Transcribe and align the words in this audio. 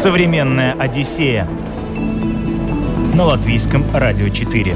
Современная 0.00 0.72
Одиссея 0.80 1.46
на 3.14 3.24
латвийском 3.24 3.84
радио 3.92 4.30
4. 4.30 4.74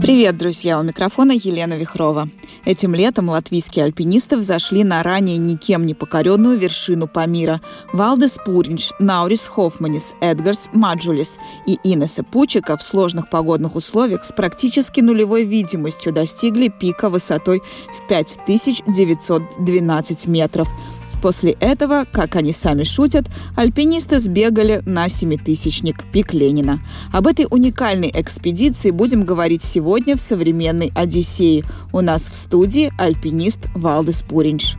Привет, 0.00 0.38
друзья! 0.38 0.80
У 0.80 0.82
микрофона 0.82 1.32
Елена 1.32 1.74
Вихрова. 1.74 2.30
Этим 2.68 2.94
летом 2.94 3.30
латвийские 3.30 3.86
альпинисты 3.86 4.36
взошли 4.36 4.84
на 4.84 5.02
ранее 5.02 5.38
никем 5.38 5.86
не 5.86 5.94
покоренную 5.94 6.58
вершину 6.58 7.08
Памира. 7.08 7.62
Валдес 7.94 8.36
Пуринч, 8.44 8.90
Наурис 8.98 9.46
Хофманис, 9.46 10.12
Эдгарс 10.20 10.68
Маджулис 10.74 11.38
и 11.66 11.78
Инесса 11.82 12.22
Пучика 12.22 12.76
в 12.76 12.82
сложных 12.82 13.30
погодных 13.30 13.74
условиях 13.74 14.26
с 14.26 14.32
практически 14.32 15.00
нулевой 15.00 15.44
видимостью 15.44 16.12
достигли 16.12 16.68
пика 16.68 17.08
высотой 17.08 17.62
в 17.96 18.06
5912 18.06 20.26
метров– 20.26 20.68
После 21.20 21.52
этого, 21.52 22.06
как 22.10 22.36
они 22.36 22.52
сами 22.52 22.84
шутят, 22.84 23.26
альпинисты 23.56 24.20
сбегали 24.20 24.82
на 24.86 25.08
семитысячник 25.08 26.04
пик 26.12 26.32
Ленина. 26.32 26.80
Об 27.12 27.26
этой 27.26 27.46
уникальной 27.50 28.10
экспедиции 28.14 28.90
будем 28.90 29.24
говорить 29.24 29.64
сегодня 29.64 30.16
в 30.16 30.20
современной 30.20 30.92
Одиссее. 30.94 31.64
У 31.92 32.00
нас 32.00 32.30
в 32.30 32.36
студии 32.36 32.92
альпинист 32.98 33.60
Валдес 33.74 34.22
Пуринч. 34.22 34.76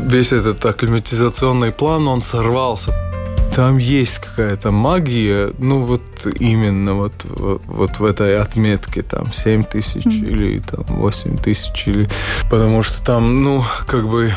Весь 0.00 0.32
этот 0.32 0.64
акклиматизационный 0.64 1.70
план, 1.70 2.08
он 2.08 2.22
сорвался 2.22 2.92
там 3.54 3.76
есть 3.76 4.18
какая-то 4.18 4.70
магия, 4.70 5.52
ну 5.58 5.82
вот 5.82 6.02
именно 6.40 6.94
вот, 6.94 7.12
вот, 7.24 7.62
вот 7.66 7.98
в 7.98 8.04
этой 8.04 8.38
отметке, 8.38 9.02
там 9.02 9.32
7 9.32 9.64
тысяч 9.64 10.06
mm-hmm. 10.06 10.30
или 10.30 10.58
там 10.60 10.84
8 10.88 11.38
тысяч, 11.38 11.86
или... 11.86 12.08
потому 12.50 12.82
что 12.82 13.04
там, 13.04 13.44
ну, 13.44 13.64
как 13.86 14.08
бы 14.08 14.32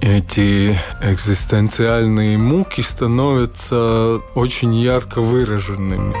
эти 0.00 0.78
экзистенциальные 1.02 2.38
муки 2.38 2.80
становятся 2.80 4.20
очень 4.34 4.74
ярко 4.74 5.20
выраженными. 5.20 6.14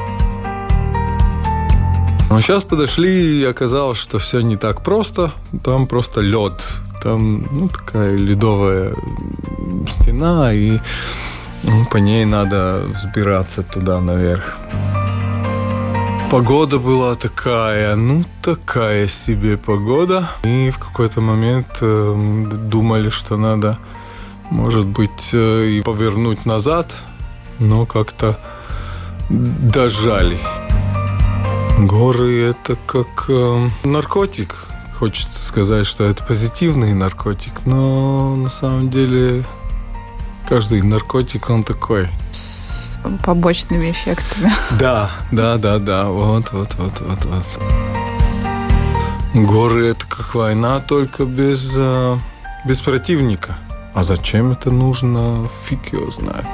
Но 2.30 2.40
сейчас 2.40 2.64
подошли 2.64 3.42
и 3.42 3.44
оказалось, 3.44 3.98
что 3.98 4.18
все 4.18 4.40
не 4.40 4.56
так 4.56 4.82
просто. 4.82 5.32
Там 5.62 5.86
просто 5.86 6.20
лед. 6.20 6.64
Там 7.02 7.46
ну, 7.50 7.68
такая 7.68 8.16
ледовая 8.16 8.92
стена, 9.88 10.52
и 10.52 10.78
ну, 11.64 11.84
по 11.86 11.96
ней 11.96 12.24
надо 12.24 12.82
взбираться 12.88 13.62
туда 13.62 14.00
наверх. 14.00 14.56
Погода 16.30 16.78
была 16.78 17.14
такая, 17.14 17.96
ну 17.96 18.24
такая 18.42 19.08
себе 19.08 19.56
погода. 19.56 20.28
И 20.42 20.70
в 20.70 20.78
какой-то 20.78 21.20
момент 21.20 21.78
э, 21.80 22.46
думали, 22.70 23.08
что 23.08 23.36
надо, 23.36 23.78
может 24.50 24.86
быть, 24.86 25.30
э, 25.32 25.66
и 25.66 25.82
повернуть 25.82 26.44
назад, 26.44 26.86
но 27.60 27.86
как-то 27.86 28.38
дожали. 29.30 30.38
Горы 31.78 32.42
это 32.42 32.76
как 32.86 33.26
э, 33.28 33.68
наркотик. 33.84 34.66
Хочется 34.98 35.38
сказать, 35.38 35.86
что 35.86 36.04
это 36.04 36.24
позитивный 36.24 36.94
наркотик, 36.94 37.64
но 37.64 38.36
на 38.36 38.48
самом 38.48 38.90
деле 38.90 39.44
Каждый 40.48 40.82
наркотик, 40.82 41.48
он 41.48 41.64
такой. 41.64 42.08
С 42.32 42.98
побочными 43.24 43.90
эффектами. 43.90 44.52
Да, 44.78 45.10
да, 45.30 45.56
да, 45.56 45.78
да. 45.78 46.06
Вот, 46.06 46.52
вот, 46.52 46.74
вот, 46.74 47.00
вот, 47.00 47.24
вот. 47.24 47.60
Горы 49.34 49.88
это 49.88 50.06
как 50.06 50.34
война, 50.34 50.80
только 50.80 51.24
без, 51.24 51.74
э, 51.76 52.18
без 52.66 52.80
противника. 52.80 53.56
А 53.94 54.02
зачем 54.02 54.52
это 54.52 54.70
нужно, 54.70 55.48
фиг 55.66 55.92
его 55.92 56.10
знает. 56.10 56.46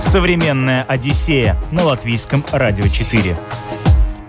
Современная 0.00 0.84
Одиссея 0.84 1.60
на 1.70 1.84
латвийском 1.84 2.44
радио 2.52 2.86
4. 2.88 3.36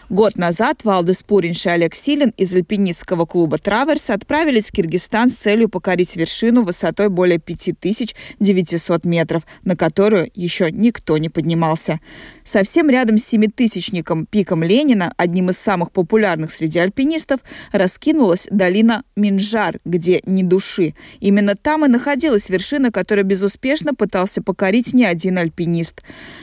Год 0.09 0.39
назад 0.39 0.85
Валдес 0.85 1.21
Пуринш 1.21 1.67
и 1.67 1.69
Олег 1.69 1.93
Силин 1.93 2.33
из 2.35 2.55
альпинистского 2.55 3.27
клуба 3.27 3.59
«Траверс» 3.59 4.09
отправились 4.09 4.69
в 4.69 4.71
Киргизстан 4.71 5.29
с 5.29 5.35
целью 5.35 5.69
покорить 5.69 6.15
вершину 6.15 6.63
высотой 6.63 7.09
более 7.09 7.37
5900 7.37 9.05
метров, 9.05 9.43
на 9.63 9.75
которую 9.75 10.31
еще 10.33 10.71
никто 10.71 11.19
не 11.19 11.29
поднимался. 11.29 11.99
Совсем 12.43 12.89
рядом 12.89 13.19
с 13.19 13.25
семитысячником 13.25 14.25
пиком 14.25 14.63
Ленина, 14.63 15.13
одним 15.15 15.51
из 15.51 15.59
самых 15.59 15.91
популярных 15.91 16.49
среди 16.49 16.79
альпинистов, 16.79 17.41
раскинулась 17.71 18.47
долина 18.49 19.03
Минжар, 19.15 19.79
где 19.85 20.21
ни 20.25 20.41
души. 20.41 20.95
Именно 21.19 21.55
там 21.55 21.85
и 21.85 21.87
находилась 21.87 22.49
вершина, 22.49 22.91
которую 22.91 23.25
безуспешно 23.25 23.93
пытался 23.93 24.41
покорить 24.41 24.91
не 24.95 25.05
один 25.05 25.37
альпинист. 25.37 26.01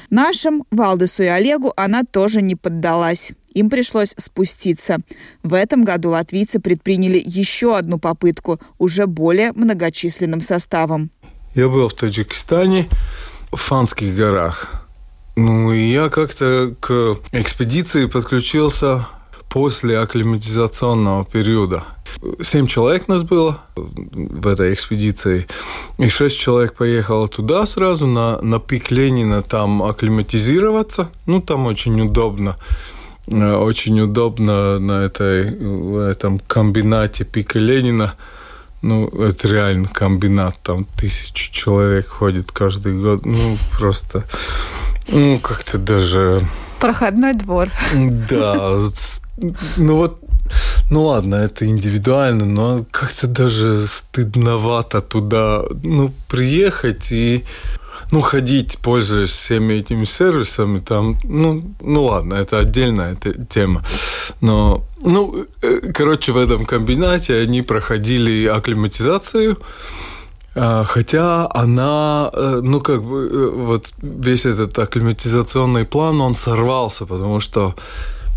Нашим, 0.08 0.62
Валдесу 0.70 1.24
и 1.24 1.26
Олегу, 1.26 1.72
она 1.76 2.04
тоже 2.04 2.42
не 2.42 2.54
поддалась 2.54 3.32
им 3.56 3.70
пришлось 3.70 4.14
спуститься. 4.18 4.98
В 5.42 5.54
этом 5.54 5.82
году 5.82 6.10
латвийцы 6.10 6.60
предприняли 6.60 7.20
еще 7.24 7.76
одну 7.76 7.98
попытку, 7.98 8.60
уже 8.78 9.06
более 9.06 9.52
многочисленным 9.52 10.42
составом. 10.42 11.10
Я 11.54 11.68
был 11.68 11.88
в 11.88 11.94
Таджикистане, 11.94 12.88
в 13.50 13.56
Фанских 13.56 14.14
горах. 14.14 14.82
Ну, 15.36 15.72
и 15.72 15.90
я 15.90 16.10
как-то 16.10 16.74
к 16.80 17.16
экспедиции 17.32 18.04
подключился 18.06 19.06
после 19.48 19.98
акклиматизационного 19.98 21.24
периода. 21.24 21.84
Семь 22.42 22.66
человек 22.66 23.08
нас 23.08 23.22
было 23.22 23.62
в 23.74 24.46
этой 24.46 24.74
экспедиции, 24.74 25.46
и 25.96 26.08
шесть 26.10 26.38
человек 26.38 26.74
поехало 26.74 27.26
туда 27.26 27.64
сразу, 27.64 28.06
на, 28.06 28.38
на 28.42 28.60
пик 28.60 28.90
Ленина, 28.90 29.42
там 29.42 29.82
акклиматизироваться. 29.82 31.08
Ну, 31.26 31.40
там 31.40 31.64
очень 31.66 31.98
удобно. 32.02 32.58
Э, 33.28 33.56
очень 33.56 34.00
удобно 34.00 34.78
на 34.78 35.04
этой, 35.04 35.50
в 35.54 35.98
этом 35.98 36.38
комбинате 36.38 37.24
Пика 37.24 37.58
Ленина. 37.58 38.14
Ну, 38.82 39.08
это 39.08 39.48
реально 39.48 39.88
комбинат, 39.88 40.56
там 40.62 40.84
тысячи 40.96 41.50
человек 41.50 42.08
ходит 42.08 42.52
каждый 42.52 43.00
год. 43.00 43.24
Ну, 43.24 43.56
просто, 43.78 44.24
ну, 45.08 45.38
как-то 45.40 45.78
даже... 45.78 46.40
Проходной 46.78 47.34
двор. 47.34 47.70
Да, 47.94 48.78
ну 49.76 49.96
вот 49.96 50.20
ну 50.90 51.02
ладно, 51.02 51.36
это 51.36 51.66
индивидуально, 51.66 52.44
но 52.44 52.86
как-то 52.90 53.26
даже 53.26 53.86
стыдновато 53.86 55.00
туда 55.00 55.62
ну, 55.82 56.12
приехать 56.28 57.10
и 57.10 57.44
ну, 58.12 58.20
ходить, 58.20 58.78
пользуясь 58.82 59.30
всеми 59.30 59.74
этими 59.74 60.04
сервисами, 60.04 60.80
там, 60.80 61.18
ну, 61.24 61.62
ну 61.80 62.04
ладно, 62.04 62.34
это 62.34 62.58
отдельная 62.58 63.16
тема. 63.48 63.82
Но, 64.40 64.84
ну, 65.02 65.46
э, 65.62 65.92
короче, 65.92 66.32
в 66.32 66.36
этом 66.36 66.64
комбинате 66.66 67.34
они 67.42 67.62
проходили 67.62 68.46
акклиматизацию, 68.46 69.58
а, 70.58 70.84
Хотя 70.84 71.48
она, 71.54 72.30
э, 72.32 72.60
ну 72.62 72.80
как 72.80 73.02
бы, 73.02 73.28
э, 73.30 73.50
вот 73.50 73.92
весь 74.00 74.46
этот 74.46 74.78
акклиматизационный 74.78 75.84
план, 75.84 76.20
он 76.20 76.34
сорвался, 76.34 77.06
потому 77.06 77.40
что 77.40 77.74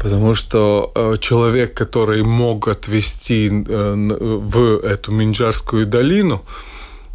Потому 0.02 0.34
что 0.34 0.94
человек, 1.20 1.74
который 1.74 2.24
мог 2.24 2.70
отвезти 2.70 3.50
в 3.50 4.80
эту 4.80 5.12
Минджарскую 5.12 5.86
долину, 5.86 6.42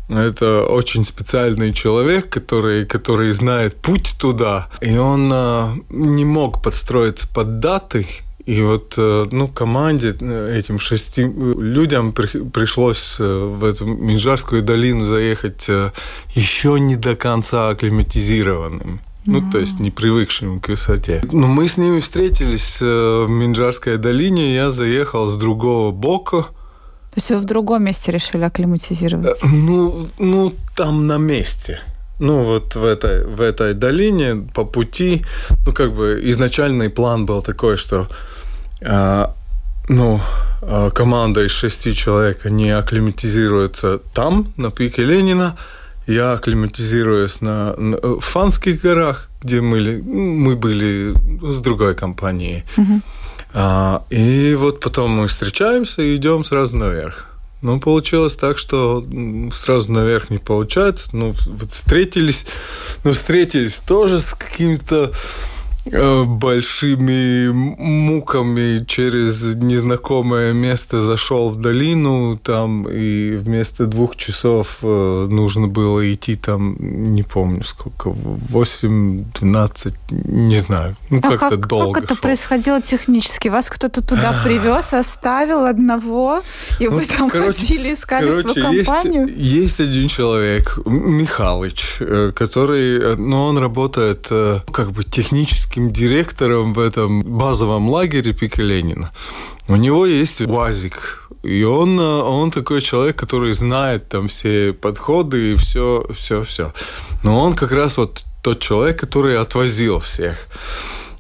это 0.09 0.67
очень 0.67 1.05
специальный 1.05 1.73
человек, 1.73 2.29
который, 2.29 2.85
который 2.85 3.33
знает 3.33 3.77
путь 3.77 4.15
туда, 4.19 4.69
и 4.81 4.97
он 4.97 5.31
э, 5.33 5.69
не 5.91 6.25
мог 6.25 6.63
подстроиться 6.63 7.27
под 7.29 7.61
даты. 7.61 8.07
И 8.45 8.61
вот, 8.61 8.95
э, 8.99 9.27
ну, 9.31 9.49
команде, 9.49 10.15
э, 10.21 10.57
этим 10.59 10.79
шести 10.79 11.23
людям 11.23 12.13
при, 12.13 12.27
пришлось 12.45 13.17
в 13.19 13.65
эту 13.65 13.87
Минжарскую 13.87 14.63
долину 14.63 15.07
заехать 15.07 15.69
еще 16.35 16.79
не 16.79 16.97
до 16.97 17.17
конца 17.17 17.71
акклиматизированным. 17.71 19.01
Ну, 19.27 19.39
mm-hmm. 19.39 19.51
то 19.53 19.59
есть 19.59 19.81
не 19.81 19.91
привыкшим 19.91 20.61
к 20.61 20.69
высоте. 20.69 21.23
Но 21.33 21.47
мы 21.47 21.67
с 21.67 21.79
ними 21.79 22.01
встретились 22.01 22.79
в 22.83 23.27
Минжарской 23.27 23.97
долине. 23.97 24.55
Я 24.55 24.71
заехал 24.71 25.29
с 25.29 25.37
другого 25.37 25.93
бока. 25.93 26.49
То 27.15 27.19
есть 27.19 27.31
вы 27.31 27.39
в 27.39 27.45
другом 27.45 27.85
месте 27.85 28.13
решили 28.13 28.43
акклиматизироваться? 28.43 29.47
Э, 29.47 29.49
ну, 29.49 30.09
ну 30.19 30.53
там 30.77 31.07
на 31.07 31.19
месте. 31.19 31.81
Ну, 32.19 32.45
вот 32.45 32.75
в 32.75 32.85
этой, 32.85 33.25
в 33.25 33.41
этой 33.41 33.75
долине 33.75 34.49
по 34.53 34.65
пути, 34.65 35.25
ну, 35.67 35.73
как 35.73 35.95
бы 35.95 36.21
изначальный 36.25 36.89
план 36.89 37.25
был 37.25 37.41
такой, 37.43 37.77
что, 37.77 38.09
э, 38.81 39.27
ну, 39.89 40.21
э, 40.63 40.91
команда 40.93 41.45
из 41.45 41.53
шести 41.53 41.95
человек, 41.95 42.47
они 42.47 42.71
акклиматизируются 42.71 43.99
там, 44.13 44.53
на 44.57 44.71
пике 44.71 45.05
Ленина, 45.05 45.57
я 46.09 46.33
акклиматизируюсь 46.33 47.41
на, 47.41 47.77
на 47.77 47.97
в 47.97 48.21
Фанских 48.21 48.83
горах, 48.83 49.31
где 49.43 49.61
мы, 49.61 50.03
мы 50.03 50.57
были 50.57 51.15
с 51.43 51.61
другой 51.61 51.95
компанией. 51.95 52.65
Угу. 52.77 53.01
А, 53.55 54.05
и 54.11 54.55
вот 54.59 54.81
потом 54.81 55.13
мы 55.13 55.29
встречаемся 55.29 56.03
и 56.03 56.17
идем 56.17 56.45
сразу 56.45 56.77
наверх. 56.77 57.27
Ну, 57.63 57.81
получилось 57.81 58.37
так, 58.37 58.59
что 58.59 59.03
сразу 59.55 59.91
наверх 59.93 60.29
не 60.29 60.39
получается. 60.39 61.11
Ну, 61.13 61.33
вот 61.47 61.71
встретились, 61.71 62.47
ну, 63.05 63.13
встретились 63.13 63.79
тоже 63.79 64.19
с 64.19 64.35
какими-то 64.35 65.13
Э, 65.13 65.54
большими 65.85 67.49
муками 67.49 68.85
через 68.87 69.55
незнакомое 69.57 70.53
место 70.53 71.01
зашел 71.01 71.51
в 71.51 71.57
долину, 71.57 72.39
там 72.39 72.89
и 72.89 73.33
вместо 73.37 73.87
двух 73.87 74.17
часов 74.17 74.79
э, 74.83 75.27
нужно 75.31 75.69
было 75.69 76.13
идти 76.13 76.37
там, 76.37 76.77
не 77.15 77.23
помню 77.23 77.63
сколько, 77.65 78.11
8-12, 78.11 79.95
не 80.11 80.59
знаю, 80.59 80.97
ну 81.11 81.19
а 81.23 81.29
как-то 81.29 81.57
как, 81.57 81.67
долго 81.67 81.95
Как 82.01 82.05
это 82.05 82.15
шел. 82.15 82.23
происходило 82.23 82.81
технически? 82.81 83.49
Вас 83.49 83.69
кто-то 83.69 84.01
туда 84.03 84.35
привез, 84.43 84.95
оставил 84.95 85.67
одного, 85.67 86.43
и 86.81 86.89
ну, 86.89 86.93
вы 86.93 87.05
там 87.05 87.29
короче, 87.29 87.59
ходили, 87.59 87.95
искали 87.95 88.31
короче, 88.31 88.61
свою 88.61 88.85
компанию? 88.85 89.29
Есть, 89.29 89.41
есть 89.65 89.81
один 89.81 90.09
человек, 90.09 90.79
Михалыч, 90.87 91.97
э, 92.01 92.33
который, 92.35 93.17
ну, 93.17 93.45
он 93.45 93.59
работает 93.59 94.29
как 94.73 94.93
бы 94.93 95.05
технически 95.05 95.74
техническим 95.75 95.91
директором 95.91 96.73
в 96.73 96.79
этом 96.79 97.23
базовом 97.23 97.89
лагере 97.89 98.33
Пика 98.33 98.63
Ленина. 98.63 99.11
У 99.69 99.77
него 99.77 100.07
есть 100.07 100.41
УАЗик, 100.41 101.29
и 101.43 101.65
он, 101.65 101.99
он 101.99 102.51
такой 102.51 102.81
человек, 102.81 103.17
который 103.17 103.53
знает 103.53 104.09
там 104.09 104.29
все 104.29 104.73
подходы 104.73 105.53
и 105.53 105.57
все, 105.57 106.07
все, 106.15 106.43
все. 106.43 106.73
Но 107.23 107.41
он 107.41 107.55
как 107.55 107.73
раз 107.73 107.97
вот 107.97 108.25
тот 108.43 108.61
человек, 108.61 109.01
который 109.01 109.37
отвозил 109.39 109.99
всех. 109.99 110.37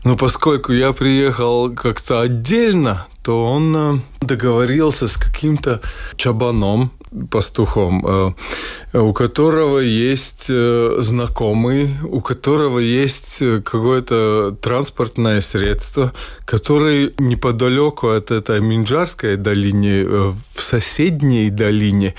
Но 0.04 0.16
поскольку 0.16 0.72
я 0.72 0.92
приехал 0.92 1.74
как-то 1.74 2.20
отдельно, 2.20 3.06
то 3.22 3.42
он 3.42 3.76
э, 3.76 4.00
договорился 4.20 5.06
с 5.06 5.16
каким-то 5.16 5.80
чабаном, 6.16 6.90
пастухом, 7.30 8.04
э, 8.06 8.98
у 8.98 9.12
которого 9.12 9.78
есть 9.78 10.46
э, 10.48 10.96
знакомый, 10.98 11.90
у 12.02 12.20
которого 12.20 12.78
есть 12.78 13.38
какое-то 13.64 14.56
транспортное 14.60 15.40
средство, 15.40 16.12
который 16.44 17.14
неподалеку 17.18 18.08
от 18.08 18.30
этой 18.30 18.60
Минджарской 18.60 19.36
долины, 19.36 20.04
в 20.04 20.36
соседней 20.56 21.50
долине, 21.50 22.14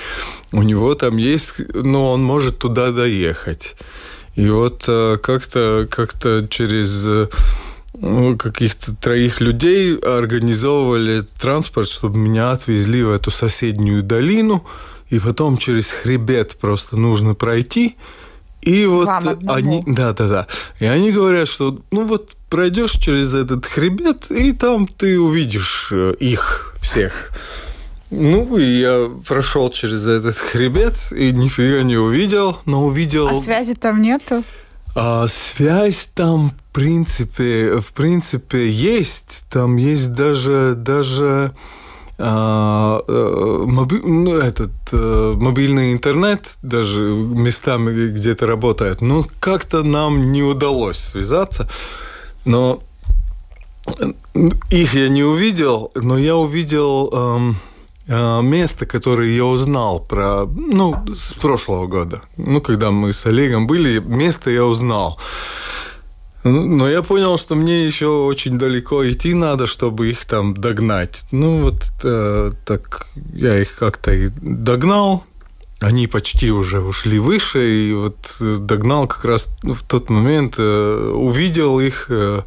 у 0.52 0.64
него 0.64 0.96
там 0.96 1.18
есть, 1.18 1.54
ну, 1.74 2.06
он 2.06 2.24
может 2.24 2.60
туда 2.60 2.92
доехать. 2.92 3.76
И 4.36 4.50
вот 4.50 4.84
как-то 4.86 5.88
как 5.90 6.14
через 6.50 7.08
каких-то 8.38 8.96
троих 8.96 9.42
людей 9.42 9.98
организовывали 9.98 11.22
транспорт, 11.40 11.88
чтобы 11.88 12.18
меня 12.18 12.52
отвезли 12.52 13.04
в 13.04 13.12
эту 13.12 13.32
соседнюю 13.32 14.04
долину, 14.04 14.66
и 15.10 15.20
потом 15.20 15.58
через 15.58 15.92
хребет 15.92 16.58
просто 16.58 16.98
нужно 16.98 17.36
пройти. 17.36 17.96
И 18.62 18.86
вот 18.88 19.08
они, 19.48 19.84
да, 19.86 20.14
да, 20.14 20.28
да. 20.28 20.48
И 20.80 20.86
они 20.86 21.12
говорят, 21.12 21.48
что 21.48 21.80
ну 21.92 22.06
вот 22.06 22.36
пройдешь 22.50 22.94
через 22.94 23.34
этот 23.34 23.66
хребет, 23.66 24.32
и 24.32 24.54
там 24.54 24.88
ты 24.88 25.20
увидишь 25.20 25.90
э, 25.92 26.16
их 26.20 26.76
всех. 26.82 27.32
Ну, 28.12 28.58
и 28.58 28.64
я 28.64 29.10
прошел 29.28 29.70
через 29.70 30.08
этот 30.08 30.38
хребет 30.38 30.94
и 31.12 31.32
нифига 31.32 31.84
не 31.84 31.98
увидел, 31.98 32.58
но 32.66 32.86
увидел... 32.86 33.28
А 33.28 33.36
связи 33.36 33.74
там 33.74 34.02
нету? 34.02 34.44
А, 34.98 35.28
связь 35.28 36.10
там, 36.14 36.52
в 36.52 36.74
принципе, 36.74 37.80
в 37.80 37.92
принципе, 37.92 38.70
есть. 38.70 39.44
Там 39.50 39.76
есть 39.76 40.14
даже, 40.14 40.74
даже 40.78 41.54
а, 42.18 43.04
а, 43.06 43.66
моби, 43.66 44.00
ну, 44.00 44.38
этот 44.38 44.72
а, 44.94 45.34
мобильный 45.36 45.92
интернет 45.92 46.58
даже 46.62 47.04
местами 47.04 48.08
где-то 48.12 48.48
работает. 48.48 49.02
Но 49.02 49.28
как-то 49.42 49.84
нам 49.84 50.32
не 50.32 50.44
удалось 50.44 50.98
связаться. 50.98 51.70
Но 52.46 52.82
их 54.70 54.94
я 54.94 55.10
не 55.10 55.24
увидел, 55.24 55.92
но 55.94 56.18
я 56.18 56.38
увидел... 56.38 57.10
Эм, 57.12 57.58
место, 58.08 58.86
которое 58.86 59.36
я 59.36 59.46
узнал 59.46 60.00
про, 60.00 60.46
ну, 60.46 60.96
с 61.14 61.34
прошлого 61.34 61.88
года. 61.88 62.22
Ну, 62.38 62.62
когда 62.62 62.92
мы 62.92 63.14
с 63.14 63.26
Олегом 63.26 63.66
были, 63.68 64.00
место 64.00 64.52
я 64.52 64.66
узнал. 64.66 65.20
Но 66.46 66.88
я 66.88 67.02
понял, 67.02 67.40
что 67.40 67.56
мне 67.56 67.88
еще 67.88 68.06
очень 68.06 68.60
далеко 68.60 69.04
идти 69.10 69.34
надо, 69.34 69.66
чтобы 69.66 70.12
их 70.12 70.26
там 70.26 70.54
догнать. 70.54 71.24
Ну, 71.32 71.64
вот 71.64 71.92
э, 72.04 72.52
так 72.66 73.08
я 73.34 73.60
их 73.60 73.76
как-то 73.76 74.14
и 74.14 74.28
догнал. 74.42 75.24
Они 75.82 76.06
почти 76.06 76.52
уже 76.52 76.82
ушли 76.82 77.18
выше, 77.18 77.90
и 77.90 77.94
вот 77.94 78.38
догнал 78.40 79.08
как 79.08 79.26
раз 79.26 79.48
в 79.64 79.84
тот 79.88 80.12
момент, 80.12 80.56
э, 80.60 81.12
увидел 81.16 81.80
их, 81.80 82.06
э, 82.10 82.44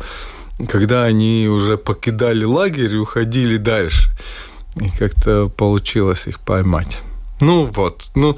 когда 0.69 1.03
они 1.03 1.49
уже 1.51 1.77
покидали 1.77 2.45
лагерь 2.45 2.95
и 2.95 2.99
уходили 2.99 3.57
дальше. 3.57 4.13
И 4.81 4.91
как-то 4.91 5.49
получилось 5.49 6.27
их 6.27 6.41
поймать. 6.41 7.01
Ну 7.41 7.67
вот, 7.67 8.11
ну, 8.15 8.37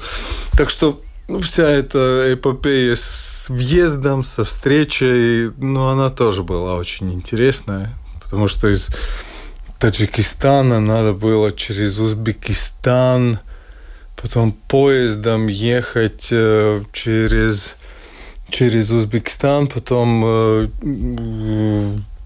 так 0.57 0.69
что 0.69 1.01
ну, 1.27 1.39
вся 1.39 1.69
эта 1.69 2.33
эпопея 2.33 2.95
с 2.95 3.47
въездом, 3.49 4.23
со 4.23 4.43
встречей, 4.43 5.49
ну, 5.57 5.87
она 5.87 6.09
тоже 6.09 6.43
была 6.43 6.75
очень 6.75 7.13
интересная, 7.13 7.95
потому 8.21 8.47
что 8.47 8.67
из 8.67 8.89
Таджикистана 9.79 10.79
надо 10.79 11.13
было 11.13 11.51
через 11.51 11.99
Узбекистан, 11.99 13.39
потом 14.21 14.51
поездом 14.51 15.47
ехать 15.47 16.27
э, 16.31 16.83
через, 16.93 17.75
через 18.49 18.91
Узбекистан, 18.91 19.67
потом 19.67 20.23
э, 20.25 20.67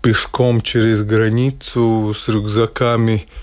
пешком 0.02 0.62
через 0.62 1.04
границу 1.04 2.14
с 2.18 2.28
рюкзаками– 2.28 3.28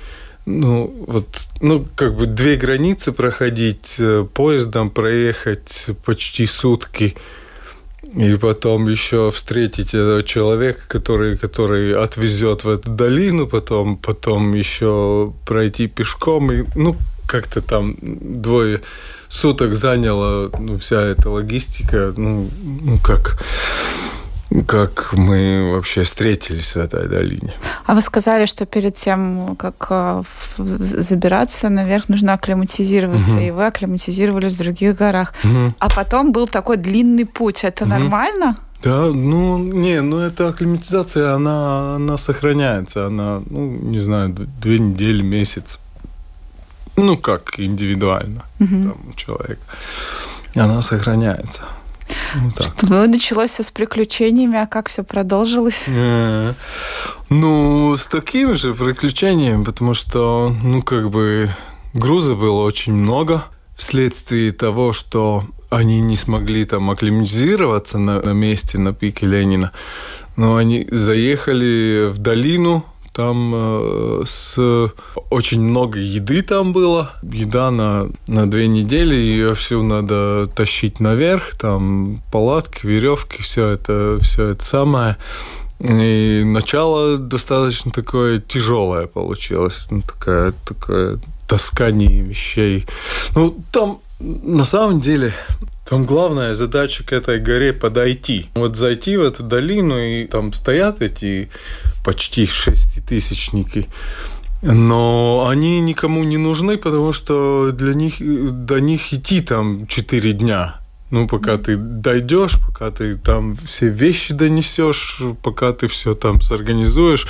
ну, 0.46 0.92
вот, 1.06 1.48
ну, 1.60 1.86
как 1.94 2.16
бы 2.16 2.26
две 2.26 2.56
границы 2.56 3.12
проходить, 3.12 3.96
э, 3.98 4.26
поездом 4.34 4.90
проехать 4.90 5.86
почти 6.04 6.46
сутки, 6.46 7.16
и 8.14 8.34
потом 8.34 8.88
еще 8.88 9.30
встретить 9.30 9.94
этого 9.94 10.22
человека, 10.22 10.82
который, 10.88 11.38
который 11.38 11.94
отвезет 11.94 12.64
в 12.64 12.68
эту 12.68 12.90
долину, 12.90 13.46
потом, 13.46 13.96
потом 13.96 14.52
еще 14.55 15.32
пройти 15.46 15.86
пешком, 15.86 16.50
и, 16.50 16.64
ну, 16.74 16.96
как-то 17.26 17.62
там 17.62 17.96
двое 18.00 18.82
суток 19.28 19.74
заняло 19.74 20.50
ну, 20.58 20.78
вся 20.78 21.00
эта 21.02 21.31
логистика, 21.31 22.12
ну, 22.17 22.50
ну 22.82 22.98
как 22.98 23.43
как 24.66 25.12
мы 25.12 25.72
вообще 25.74 26.02
встретились 26.02 26.74
в 26.74 26.78
этой 26.78 27.08
долине. 27.08 27.54
А 27.86 27.94
вы 27.94 28.00
сказали, 28.00 28.46
что 28.46 28.66
перед 28.66 28.96
тем, 28.96 29.56
как 29.56 29.86
э, 29.90 30.22
забираться 30.58 31.69
наверх, 31.69 32.08
нужно 32.08 32.34
акклиматизироваться, 32.34 33.32
угу. 33.32 33.40
и 33.40 33.50
вы 33.50 33.66
акклиматизировались 33.66 34.54
в 34.54 34.58
других 34.58 34.96
горах. 34.96 35.34
Угу. 35.44 35.74
А 35.78 35.88
потом 35.88 36.32
был 36.32 36.46
такой 36.46 36.76
длинный 36.76 37.24
путь. 37.24 37.64
Это 37.64 37.84
угу. 37.84 37.90
нормально? 37.90 38.56
Да, 38.82 39.06
ну, 39.06 39.58
не, 39.58 40.00
ну, 40.00 40.19
эта 40.19 40.48
акклиматизация, 40.48 41.34
она, 41.34 41.96
она 41.96 42.16
сохраняется. 42.16 43.06
Она, 43.06 43.42
ну, 43.48 43.70
не 43.90 44.00
знаю, 44.00 44.34
две 44.60 44.78
недели, 44.78 45.22
месяц. 45.22 45.78
Ну, 46.96 47.16
как 47.16 47.60
индивидуально 47.60 48.42
угу. 48.60 48.82
там, 48.82 49.14
человек. 49.14 49.58
Она 50.56 50.82
сохраняется. 50.82 51.62
Ну, 52.34 52.50
так. 52.50 52.66
Что 52.66 53.06
началось 53.06 53.50
все 53.50 53.62
с 53.62 53.70
приключениями, 53.70 54.58
а 54.58 54.66
как 54.66 54.88
все 54.88 55.02
продолжилось? 55.02 55.84
Э, 55.88 56.54
ну, 57.28 57.96
с 57.96 58.06
такими 58.06 58.54
же 58.54 58.74
приключениями, 58.74 59.64
потому 59.64 59.94
что, 59.94 60.54
ну, 60.62 60.82
как 60.82 61.10
бы 61.10 61.50
груза 61.94 62.34
было 62.34 62.62
очень 62.62 62.92
много 62.92 63.44
вследствие 63.76 64.52
того, 64.52 64.92
что 64.92 65.44
они 65.70 66.00
не 66.00 66.16
смогли 66.16 66.64
там 66.64 66.90
акклиматизироваться 66.90 67.98
на, 67.98 68.20
на 68.20 68.31
месте 68.31 68.78
на 68.78 68.92
пике 68.92 69.26
Ленина. 69.26 69.72
Но 70.36 70.56
они 70.56 70.86
заехали 70.90 72.10
в 72.10 72.19
долину, 72.19 72.84
там 73.12 73.52
э, 73.54 74.22
с 74.26 74.58
очень 75.31 75.60
много 75.60 75.98
еды 75.98 76.42
там 76.42 76.72
было. 76.72 77.10
Еда 77.22 77.70
на, 77.70 78.08
на 78.26 78.50
две 78.50 78.69
недели, 78.69 79.14
ее 79.14 79.54
всю 79.54 79.82
надо 79.82 80.46
тащить 80.46 81.00
наверх. 81.00 81.54
Там 81.56 82.22
палатки, 82.32 82.86
веревки, 82.86 83.42
все 83.42 83.69
это, 83.69 84.19
все 84.22 84.48
это 84.48 84.64
самое. 84.64 85.16
И 85.78 86.42
начало 86.44 87.19
достаточно 87.19 87.90
такое 87.90 88.38
тяжелое 88.38 89.06
получилось. 89.06 89.88
Ну, 89.90 90.02
такая, 90.02 90.52
такое 90.64 91.19
таскание 91.48 92.22
вещей. 92.22 92.86
Ну, 93.34 93.56
там 93.72 93.98
на 94.20 94.64
самом 94.64 95.00
деле 95.00 95.34
Там 95.93 96.06
главная 96.06 96.55
задача 96.55 97.05
к 97.05 97.13
этой 97.13 97.39
горе 97.39 97.75
подойти. 97.75 98.49
Вот 98.55 98.77
зайти 98.77 99.19
в 99.19 99.20
эту 99.20 99.43
долину, 99.43 99.99
и 99.99 100.27
там 100.27 100.55
стоят 100.55 101.03
эти 101.03 101.51
почти 102.03 102.46
шеститысячники. 102.46 103.91
Но 104.63 105.46
они 105.51 105.81
никому 105.81 106.25
не 106.25 106.39
нужны, 106.39 106.79
потому 106.79 107.13
что 107.13 107.72
для 107.72 107.93
них, 107.93 108.15
до 108.65 108.81
них 108.81 109.13
идти 109.13 109.43
там 109.43 109.87
4 109.87 110.32
дня. 110.32 110.81
Ну, 111.11 111.29
пока 111.29 111.58
ты 111.58 111.77
дойдешь, 111.77 112.58
пока 112.67 112.91
ты 112.91 113.17
там 113.17 113.58
все 113.67 113.91
вещи 113.91 114.32
донесешь, 114.32 115.20
пока 115.43 115.75
ты 115.75 115.89
все 115.89 116.15
там 116.15 116.41
сорганизуешь. 116.41 117.27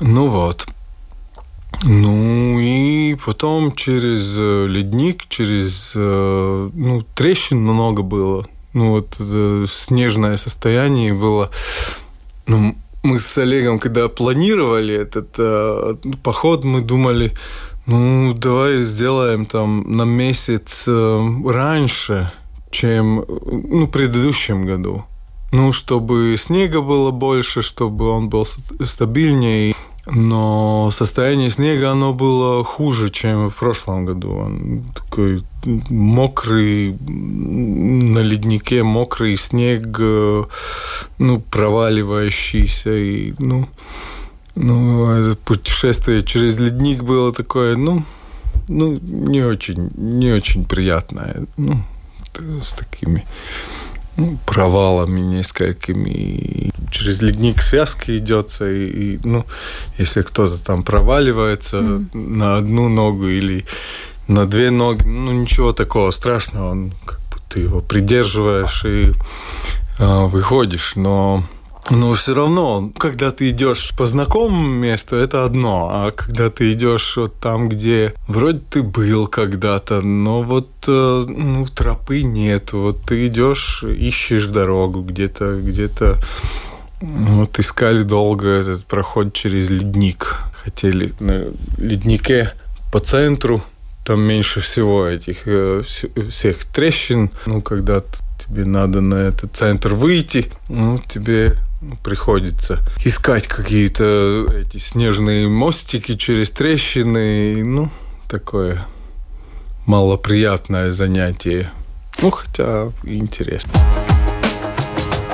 Ну 0.00 0.28
вот. 0.28 0.66
Ну 1.84 2.58
и 2.58 3.16
потом 3.24 3.72
через 3.72 4.36
э, 4.38 4.66
ледник, 4.66 5.28
через 5.28 5.92
э, 5.94 6.70
ну, 6.72 7.02
трещин 7.14 7.58
много 7.58 8.02
было. 8.02 8.46
Ну 8.72 8.90
вот 8.90 9.20
снежное 9.70 10.36
состояние 10.36 11.14
было. 11.14 11.50
Ну, 12.46 12.76
мы 13.06 13.18
с 13.18 13.38
Олегом, 13.38 13.78
когда 13.78 14.08
планировали 14.08 14.94
этот 14.94 15.34
э, 15.38 15.94
поход, 16.22 16.64
мы 16.64 16.80
думали, 16.80 17.32
ну 17.86 18.34
давай 18.34 18.80
сделаем 18.80 19.46
там 19.46 19.96
на 19.96 20.02
месяц 20.02 20.84
э, 20.88 21.20
раньше, 21.46 22.32
чем 22.70 23.24
ну, 23.28 23.86
в 23.86 23.90
предыдущем 23.90 24.66
году. 24.66 25.04
Ну, 25.52 25.72
чтобы 25.72 26.34
снега 26.38 26.80
было 26.80 27.10
больше, 27.10 27.62
чтобы 27.62 28.08
он 28.08 28.28
был 28.28 28.46
стабильнее. 28.84 29.74
Но 30.08 30.90
состояние 30.92 31.50
снега, 31.50 31.90
оно 31.90 32.12
было 32.12 32.62
хуже, 32.62 33.10
чем 33.10 33.50
в 33.50 33.56
прошлом 33.56 34.06
году. 34.06 34.34
Он 34.34 34.84
такой 34.94 35.42
мокрый, 35.90 36.96
на 37.00 38.20
леднике 38.20 38.84
мокрый 38.84 39.36
снег, 39.36 39.98
ну, 39.98 41.40
проваливающийся. 41.50 42.96
И, 42.96 43.34
ну, 43.38 43.66
ну, 44.54 45.10
это 45.10 45.36
путешествие 45.36 46.22
через 46.22 46.56
ледник 46.58 47.02
было 47.02 47.32
такое, 47.32 47.76
ну, 47.76 48.04
ну, 48.68 48.98
не 49.02 49.42
очень, 49.42 49.90
не 49.96 50.30
очень 50.30 50.64
приятное. 50.64 51.46
Ну, 51.56 51.82
с 52.62 52.74
такими 52.74 53.24
ну, 54.16 54.38
провалами 54.46 55.20
несколькими. 55.20 56.70
Через 56.90 57.22
ледник 57.22 57.62
связка 57.62 58.16
идется, 58.16 58.70
и, 58.70 58.86
и 59.14 59.20
ну, 59.24 59.44
если 59.98 60.22
кто-то 60.22 60.62
там 60.62 60.82
проваливается 60.82 61.76
mm. 61.78 62.16
на 62.16 62.56
одну 62.56 62.88
ногу 62.88 63.28
или 63.28 63.64
на 64.28 64.46
две 64.46 64.70
ноги, 64.70 65.04
ну 65.04 65.32
ничего 65.32 65.72
такого 65.72 66.10
страшного, 66.10 66.70
он, 66.70 66.92
как 67.04 67.18
бы 67.30 67.36
ты 67.48 67.60
его 67.60 67.80
придерживаешь 67.80 68.84
и 68.84 69.12
э, 69.98 70.24
выходишь, 70.26 70.96
но 70.96 71.44
но 71.90 72.14
все 72.14 72.34
равно, 72.34 72.90
когда 72.98 73.30
ты 73.30 73.50
идешь 73.50 73.92
по 73.96 74.06
знакомому 74.06 74.68
месту, 74.68 75.16
это 75.16 75.44
одно. 75.44 75.88
А 75.92 76.10
когда 76.10 76.48
ты 76.48 76.72
идешь 76.72 77.16
вот 77.16 77.38
там, 77.38 77.68
где 77.68 78.14
вроде 78.26 78.60
ты 78.70 78.82
был 78.82 79.28
когда-то, 79.28 80.00
но 80.00 80.42
вот 80.42 80.68
э, 80.88 81.24
ну, 81.28 81.66
тропы 81.66 82.22
нет. 82.22 82.72
Вот 82.72 83.02
ты 83.02 83.28
идешь, 83.28 83.84
ищешь 83.84 84.46
дорогу 84.46 85.02
где-то, 85.02 85.60
где-то 85.60 86.18
вот 87.00 87.58
искали 87.58 88.02
долго 88.02 88.48
этот 88.48 88.84
проход 88.86 89.32
через 89.32 89.70
ледник. 89.70 90.36
Хотели 90.64 91.14
на 91.20 91.46
леднике 91.78 92.54
по 92.92 92.98
центру, 92.98 93.62
там 94.04 94.22
меньше 94.22 94.60
всего 94.60 95.06
этих 95.06 95.42
э, 95.46 95.82
всех 96.30 96.64
трещин. 96.64 97.30
Ну, 97.46 97.60
когда 97.60 98.02
тебе 98.44 98.64
надо 98.64 99.00
на 99.00 99.16
этот 99.16 99.54
центр 99.54 99.94
выйти, 99.94 100.50
ну, 100.68 100.98
тебе 101.06 101.56
приходится 102.02 102.80
искать 103.04 103.46
какие-то 103.46 104.46
эти 104.52 104.78
снежные 104.78 105.48
мостики 105.48 106.16
через 106.16 106.50
трещины. 106.50 107.64
Ну, 107.64 107.90
такое 108.28 108.86
малоприятное 109.86 110.90
занятие. 110.90 111.70
Ну, 112.20 112.30
хотя 112.30 112.92
интересно. 113.04 113.72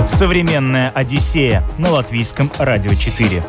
Современная 0.06 0.90
Одиссея 0.90 1.66
на 1.78 1.90
латвийском 1.90 2.50
радио 2.59 2.94
4. 2.94 3.42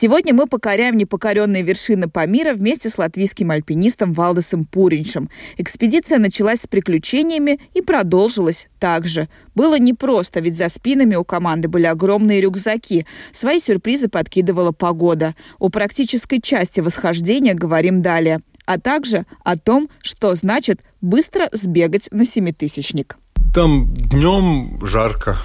Сегодня 0.00 0.32
мы 0.32 0.46
покоряем 0.46 0.96
непокоренные 0.96 1.64
вершины 1.64 2.08
Памира 2.08 2.54
вместе 2.54 2.88
с 2.88 2.98
латвийским 2.98 3.50
альпинистом 3.50 4.12
Валдесом 4.12 4.64
Пуриншем. 4.64 5.28
Экспедиция 5.56 6.20
началась 6.20 6.60
с 6.60 6.66
приключениями 6.68 7.58
и 7.74 7.82
продолжилась 7.82 8.68
также. 8.78 9.28
Было 9.56 9.76
непросто, 9.76 10.38
ведь 10.38 10.56
за 10.56 10.68
спинами 10.68 11.16
у 11.16 11.24
команды 11.24 11.66
были 11.66 11.86
огромные 11.86 12.40
рюкзаки. 12.40 13.06
Свои 13.32 13.58
сюрпризы 13.58 14.08
подкидывала 14.08 14.70
погода. 14.70 15.34
О 15.58 15.68
практической 15.68 16.40
части 16.40 16.78
восхождения 16.78 17.54
говорим 17.54 18.00
далее 18.00 18.38
а 18.66 18.78
также 18.78 19.24
о 19.44 19.56
том, 19.56 19.88
что 20.02 20.34
значит 20.34 20.82
быстро 21.00 21.48
сбегать 21.52 22.08
на 22.12 22.26
семитысячник. 22.26 23.16
Там 23.54 23.94
днем 23.94 24.78
жарко. 24.84 25.38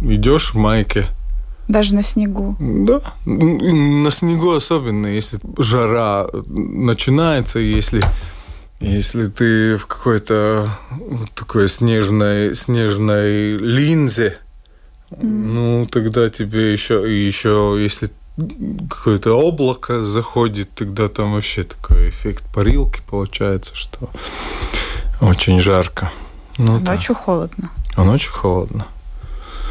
Идешь 0.00 0.54
в 0.54 0.56
майке, 0.56 1.08
даже 1.70 1.94
на 1.94 2.02
снегу. 2.02 2.56
Да, 2.58 3.00
на 3.24 4.10
снегу 4.10 4.52
особенно, 4.52 5.06
если 5.06 5.38
жара 5.58 6.26
начинается, 6.46 7.58
если 7.58 8.02
если 8.80 9.26
ты 9.28 9.76
в 9.76 9.86
какой-то 9.86 10.70
вот 10.90 11.30
такой 11.32 11.68
снежной, 11.68 12.54
снежной 12.54 13.58
линзе, 13.58 14.38
mm. 15.10 15.22
ну 15.22 15.86
тогда 15.86 16.30
тебе 16.30 16.72
еще, 16.72 17.04
еще 17.26 17.76
если 17.78 18.10
какое-то 18.88 19.32
облако 19.32 20.02
заходит, 20.02 20.70
тогда 20.74 21.08
там 21.08 21.34
вообще 21.34 21.64
такой 21.64 22.08
эффект 22.08 22.42
парилки 22.54 23.02
получается, 23.06 23.74
что 23.74 24.08
очень 25.20 25.60
жарко. 25.60 26.10
Ну, 26.56 26.76
а 26.76 26.80
ночью 26.80 27.14
да. 27.14 27.20
холодно. 27.20 27.70
А 27.96 28.04
ночью 28.04 28.32
холодно. 28.32 28.86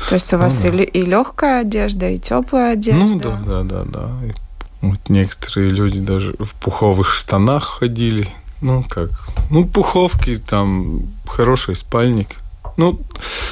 То 0.08 0.16
есть 0.16 0.34
у 0.34 0.38
вас 0.38 0.64
ну, 0.64 0.72
да. 0.72 0.84
и, 0.84 0.86
и 0.86 1.02
легкая 1.02 1.62
одежда, 1.62 2.10
и 2.10 2.18
теплая 2.18 2.74
одежда. 2.74 3.04
Ну 3.04 3.20
да, 3.20 3.40
да, 3.46 3.64
да, 3.64 3.84
да. 3.86 4.10
И 4.26 4.34
вот 4.82 5.10
некоторые 5.10 5.70
люди 5.72 6.00
даже 6.00 6.36
в 6.40 6.54
пуховых 6.56 7.10
штанах 7.10 7.80
ходили. 7.80 8.30
Ну 8.62 8.84
как? 8.84 9.10
Ну, 9.50 9.66
пуховки, 9.66 10.38
там 10.38 11.02
хороший 11.28 11.76
спальник. 11.76 12.30
Ну, 12.78 13.00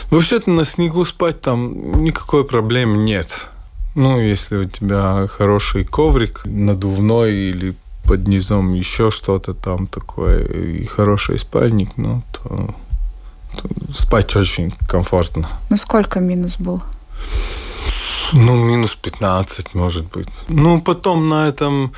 вообще-то 0.09 0.49
на 0.51 0.63
снегу 0.63 1.03
спать 1.05 1.41
там 1.41 2.03
никакой 2.03 2.45
проблемы 2.45 2.97
нет. 2.97 3.47
Ну, 3.95 4.19
если 4.19 4.57
у 4.57 4.65
тебя 4.65 5.27
хороший 5.27 5.83
коврик 5.83 6.41
надувной 6.45 7.33
или 7.33 7.75
под 8.03 8.27
низом 8.27 8.73
еще 8.73 9.11
что-то 9.11 9.53
там 9.53 9.87
такое, 9.87 10.43
и 10.45 10.85
хороший 10.85 11.39
спальник, 11.39 11.97
ну, 11.97 12.21
то 12.31 12.73
спать 13.93 14.35
очень 14.35 14.73
комфортно. 14.87 15.47
Ну, 15.69 15.77
сколько 15.77 16.19
минус 16.19 16.57
был? 16.57 16.81
Ну, 18.33 18.55
минус 18.55 18.95
15, 18.95 19.73
может 19.73 20.05
быть. 20.11 20.27
Ну, 20.49 20.81
потом 20.81 21.29
на 21.29 21.47
этом 21.47 21.93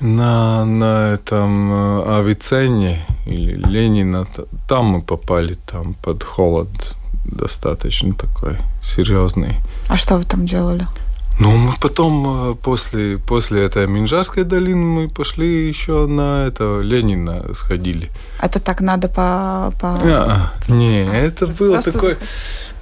на, 0.00 0.64
на 0.64 1.14
этом 1.14 1.72
э, 1.72 2.18
Авиценне 2.18 3.06
или 3.24 3.56
Ленина, 3.56 4.26
там 4.68 4.86
мы 4.86 5.02
попали, 5.02 5.54
там 5.54 5.94
под 5.94 6.22
холод 6.22 6.96
достаточно 7.24 8.14
такой 8.14 8.58
серьезный. 8.82 9.56
А 9.88 9.96
что 9.96 10.16
вы 10.16 10.24
там 10.24 10.46
делали? 10.46 10.86
Ну, 11.38 11.54
мы 11.56 11.72
потом, 11.80 12.52
э, 12.52 12.54
после, 12.54 13.18
после 13.18 13.64
этой 13.64 13.86
Минжарской 13.86 14.44
долины, 14.44 14.84
мы 14.84 15.08
пошли 15.08 15.68
еще 15.68 16.06
на 16.06 16.46
это 16.46 16.80
Ленина 16.80 17.54
сходили. 17.54 18.10
Это 18.40 18.58
так 18.58 18.80
надо 18.80 19.08
по... 19.08 19.72
по... 19.78 19.98
А, 20.02 20.52
не, 20.68 21.04
это 21.04 21.46
было 21.46 21.74
Просто 21.74 21.92
такой, 21.92 22.16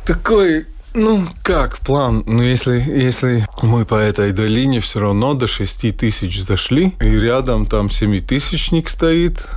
такой, 0.05 0.67
ну, 0.95 1.27
как 1.43 1.79
план? 1.79 2.23
Ну, 2.27 2.43
если, 2.43 2.81
если 2.81 3.47
мы 3.63 3.85
по 3.85 3.97
этой 3.97 4.31
долине 4.31 4.81
все 4.81 5.01
равно 5.01 5.35
до 5.35 5.49
6 5.49 5.97
тысяч 5.97 6.45
зашли, 6.45 6.95
и 7.01 7.19
рядом 7.19 7.67
там 7.67 7.91
7 7.91 8.21
тысячник 8.21 8.89
стоит, 8.89 9.49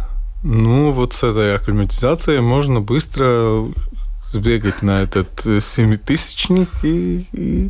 ну, 0.41 0.91
вот 0.91 1.13
с 1.13 1.23
этой 1.23 1.55
акклиматизацией 1.55 2.39
можно 2.39 2.81
быстро 2.81 3.65
сбегать 4.31 4.81
на 4.81 5.03
этот 5.03 5.29
семитысячник 5.63 6.69
и, 6.83 7.27
и 7.31 7.69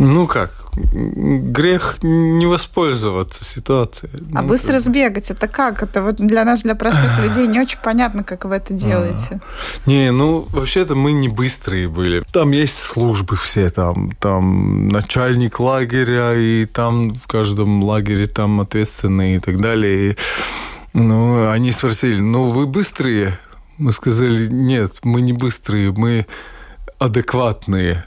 ну 0.00 0.26
как, 0.26 0.50
грех 0.72 1.98
не 2.00 2.46
воспользоваться 2.46 3.44
ситуацией. 3.44 4.10
А 4.34 4.40
ну, 4.40 4.48
быстро 4.48 4.72
как... 4.72 4.80
сбегать, 4.80 5.30
это 5.30 5.46
как? 5.46 5.82
Это 5.82 6.02
вот 6.02 6.16
для 6.16 6.44
нас, 6.44 6.62
для 6.62 6.74
простых 6.74 7.20
людей, 7.22 7.46
не 7.46 7.60
очень 7.60 7.78
понятно, 7.84 8.24
как 8.24 8.46
вы 8.46 8.54
это 8.54 8.72
делаете. 8.72 9.40
Не, 9.84 10.10
ну 10.10 10.46
вообще-то 10.52 10.94
мы 10.94 11.12
не 11.12 11.28
быстрые 11.28 11.86
были. 11.86 12.24
Там 12.32 12.52
есть 12.52 12.78
службы 12.78 13.36
все, 13.36 13.68
там, 13.68 14.12
там 14.12 14.88
начальник 14.88 15.60
лагеря, 15.60 16.34
и 16.34 16.64
там 16.64 17.12
в 17.12 17.26
каждом 17.26 17.84
лагере 17.84 18.26
там 18.26 18.62
ответственные 18.62 19.36
и 19.36 19.40
так 19.40 19.60
далее. 19.60 20.12
И, 20.12 20.16
ну, 20.94 21.50
они 21.50 21.72
спросили, 21.72 22.20
ну 22.20 22.44
вы 22.46 22.66
быстрые? 22.66 23.38
Мы 23.76 23.92
сказали, 23.92 24.46
нет, 24.46 25.00
мы 25.02 25.20
не 25.20 25.34
быстрые, 25.34 25.92
мы 25.92 26.26
адекватные. 26.98 28.04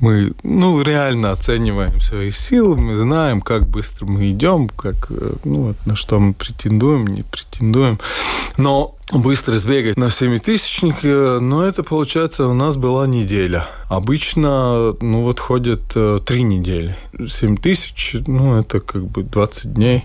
Мы, 0.00 0.32
ну, 0.42 0.82
реально 0.82 1.30
оцениваем 1.30 2.00
свои 2.00 2.30
силы, 2.30 2.76
мы 2.76 2.96
знаем, 2.96 3.40
как 3.40 3.66
быстро 3.66 4.04
мы 4.04 4.30
идем, 4.30 4.68
как, 4.68 5.06
э, 5.10 5.34
ну, 5.44 5.74
на 5.86 5.96
что 5.96 6.18
мы 6.18 6.34
претендуем, 6.34 7.06
не 7.06 7.22
претендуем. 7.22 7.98
Но 8.58 8.94
быстро 9.12 9.52
сбегать 9.54 9.96
на 9.96 10.10
семитысячник, 10.10 10.96
э, 11.02 11.38
но 11.40 11.64
это, 11.64 11.82
получается, 11.82 12.46
у 12.46 12.52
нас 12.52 12.76
была 12.76 13.06
неделя. 13.06 13.66
Обычно, 13.88 14.94
ну, 15.00 15.22
вот 15.22 15.40
ходят 15.40 15.80
э, 15.94 16.20
три 16.26 16.42
недели. 16.42 16.96
Семь 17.26 17.56
тысяч, 17.56 18.16
ну, 18.26 18.58
это 18.58 18.80
как 18.80 19.06
бы 19.06 19.22
20 19.22 19.72
дней, 19.72 20.04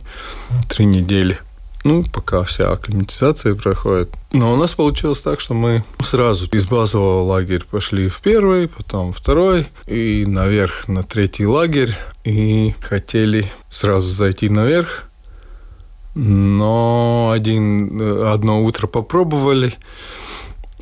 три 0.70 0.86
недели. 0.86 1.40
Ну, 1.84 2.04
пока 2.04 2.44
вся 2.44 2.72
акклиматизация 2.72 3.56
проходит. 3.56 4.14
Но 4.32 4.54
у 4.54 4.56
нас 4.56 4.74
получилось 4.74 5.20
так, 5.20 5.40
что 5.40 5.56
мы 5.56 5.84
сразу 6.00 6.48
из 6.52 6.68
базового 6.68 7.24
лагеря 7.24 7.64
пошли 7.70 8.08
в 8.08 8.20
первый, 8.22 8.68
потом 8.68 9.14
второй, 9.14 9.68
и 9.88 10.26
наверх 10.28 10.88
на 10.88 11.02
третий 11.02 11.48
лагерь. 11.48 11.96
И 12.24 12.76
хотели 12.82 13.52
сразу 13.70 14.08
зайти 14.08 14.48
наверх, 14.50 15.06
но 16.14 17.32
один, 17.34 18.00
одно 18.28 18.64
утро 18.64 18.86
попробовали, 18.86 19.74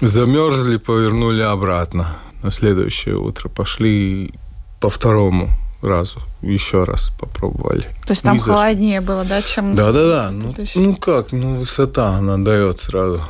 замерзли, 0.02 0.78
повернули 0.78 1.42
обратно. 1.42 2.18
На 2.44 2.52
следующее 2.52 3.16
утро 3.16 3.48
пошли 3.48 4.34
по 4.82 4.90
второму 4.90 5.50
разу 5.82 6.20
еще 6.42 6.84
раз 6.84 7.12
попробовали. 7.20 7.84
То 8.06 8.12
есть 8.12 8.24
там 8.24 8.36
Ни 8.36 8.40
холоднее 8.40 9.02
было, 9.02 9.24
да, 9.24 9.42
чем... 9.42 9.76
Да-да-да. 9.76 10.32
Ну, 10.32 10.54
ну 10.76 10.96
как, 10.96 11.32
ну 11.32 11.58
высота 11.58 12.10
она 12.10 12.38
дает 12.38 12.80
сразу. 12.80 13.22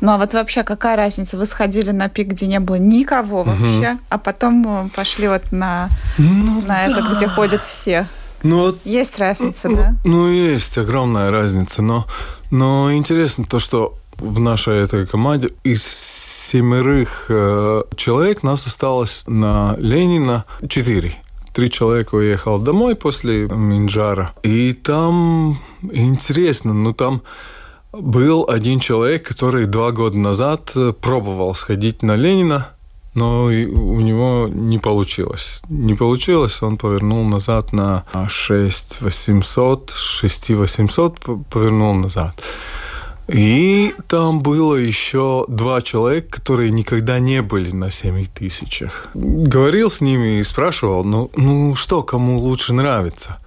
Ну 0.00 0.12
а 0.12 0.18
вот 0.18 0.32
вообще 0.34 0.62
какая 0.62 0.96
разница? 0.96 1.36
Вы 1.36 1.46
сходили 1.46 1.90
на 1.90 2.08
пик, 2.08 2.28
где 2.28 2.46
не 2.46 2.60
было 2.60 2.76
никого 2.76 3.42
вообще, 3.42 3.92
угу. 3.92 4.00
а 4.08 4.18
потом 4.18 4.86
э, 4.86 4.88
пошли 4.94 5.28
вот 5.28 5.50
на, 5.50 5.88
ну, 6.18 6.60
на 6.60 6.66
да. 6.66 6.86
это, 6.86 7.14
где 7.14 7.26
ходят 7.26 7.64
все. 7.64 8.06
Ну, 8.42 8.58
вот, 8.58 8.78
есть 8.84 9.18
разница, 9.18 9.68
ну, 9.68 9.76
да? 9.76 9.96
Ну, 10.04 10.28
есть 10.28 10.76
огромная 10.76 11.30
разница, 11.30 11.80
но, 11.82 12.06
но 12.50 12.92
интересно 12.92 13.44
то, 13.44 13.60
что 13.60 13.98
в 14.18 14.40
нашей 14.40 14.82
этой 14.82 15.06
команде 15.06 15.50
из 15.62 15.84
семерых 15.84 17.26
э, 17.28 17.82
человек 17.96 18.42
нас 18.42 18.66
осталось 18.66 19.24
на 19.26 19.74
Ленина 19.78 20.44
четыре 20.68 21.16
три 21.52 21.70
человека 21.70 22.14
уехал 22.14 22.58
домой 22.58 22.94
после 22.94 23.46
Минджара. 23.48 24.32
И 24.42 24.72
там 24.72 25.58
интересно, 25.92 26.72
ну 26.72 26.92
там 26.92 27.22
был 27.92 28.46
один 28.48 28.80
человек, 28.80 29.28
который 29.28 29.66
два 29.66 29.92
года 29.92 30.18
назад 30.18 30.74
пробовал 31.00 31.54
сходить 31.54 32.02
на 32.02 32.16
Ленина, 32.16 32.68
но 33.14 33.44
у 33.44 34.00
него 34.00 34.48
не 34.50 34.78
получилось. 34.78 35.62
Не 35.68 35.94
получилось, 35.94 36.62
он 36.62 36.78
повернул 36.78 37.24
назад 37.24 37.72
на 37.72 38.04
6800, 38.28 39.92
6800 39.94 41.20
повернул 41.50 41.94
назад. 41.94 42.34
И 43.32 43.94
там 44.08 44.42
было 44.42 44.74
еще 44.74 45.46
два 45.48 45.80
человека, 45.80 46.36
которые 46.36 46.70
никогда 46.70 47.18
не 47.18 47.40
были 47.40 47.70
на 47.72 47.90
семи 47.90 48.26
тысячах. 48.26 49.08
Говорил 49.14 49.90
с 49.90 50.02
ними 50.02 50.40
и 50.40 50.42
спрашивал, 50.42 51.02
ну, 51.02 51.30
ну 51.34 51.74
что, 51.74 52.02
кому 52.02 52.38
лучше 52.38 52.74
нравится? 52.74 53.38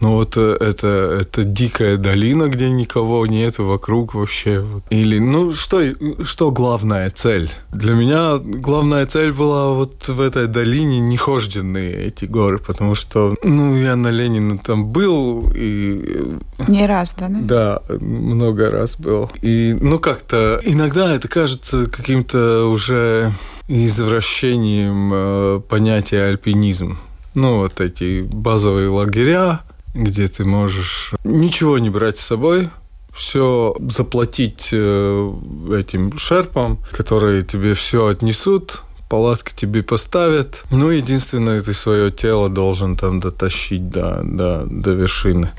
Ну 0.00 0.12
вот 0.12 0.36
э, 0.38 0.56
это, 0.58 1.18
это 1.20 1.44
дикая 1.44 1.98
долина, 1.98 2.48
где 2.48 2.70
никого 2.70 3.26
нет 3.26 3.58
вокруг 3.58 4.14
вообще. 4.14 4.64
Или, 4.88 5.18
ну 5.18 5.52
что, 5.52 5.82
что 6.24 6.50
главная 6.50 7.10
цель? 7.10 7.50
Для 7.70 7.92
меня 7.92 8.38
главная 8.38 9.04
цель 9.04 9.32
была 9.32 9.74
вот 9.74 10.08
в 10.08 10.20
этой 10.20 10.46
долине 10.46 11.00
нехожденные 11.00 12.06
эти 12.06 12.24
горы, 12.24 12.58
потому 12.58 12.94
что, 12.94 13.36
ну, 13.42 13.76
я 13.76 13.94
на 13.94 14.08
Ленина 14.08 14.58
там 14.58 14.86
был 14.86 15.52
и... 15.54 16.38
Не 16.66 16.86
раз, 16.86 17.14
да? 17.18 17.28
Да, 17.28 17.82
много 18.00 18.70
раз 18.70 18.96
был. 18.96 19.30
И, 19.42 19.76
ну, 19.78 19.98
как-то 19.98 20.60
иногда 20.64 21.14
это 21.14 21.28
кажется 21.28 21.84
каким-то 21.84 22.70
уже 22.70 23.32
извращением 23.68 25.10
э, 25.12 25.60
понятия 25.68 26.22
альпинизм. 26.22 26.98
Ну, 27.34 27.58
вот 27.58 27.80
эти 27.80 28.22
базовые 28.22 28.88
лагеря, 28.88 29.60
где 29.94 30.26
ты 30.26 30.44
можешь 30.44 31.12
ничего 31.24 31.78
не 31.78 31.90
брать 31.90 32.18
с 32.18 32.26
собой, 32.26 32.70
все 33.12 33.74
заплатить 33.88 34.68
э, 34.72 35.32
этим 35.78 36.16
шерпам, 36.18 36.78
которые 36.92 37.42
тебе 37.42 37.74
все 37.74 38.06
отнесут, 38.06 38.82
палатки 39.08 39.52
тебе 39.54 39.82
поставят. 39.82 40.64
Ну, 40.70 40.90
единственное, 40.90 41.60
ты 41.60 41.74
свое 41.74 42.10
тело 42.10 42.48
должен 42.48 42.96
там 42.96 43.20
дотащить 43.20 43.90
до, 43.90 44.20
до, 44.22 44.64
до 44.66 44.92
вершины. 44.92 45.50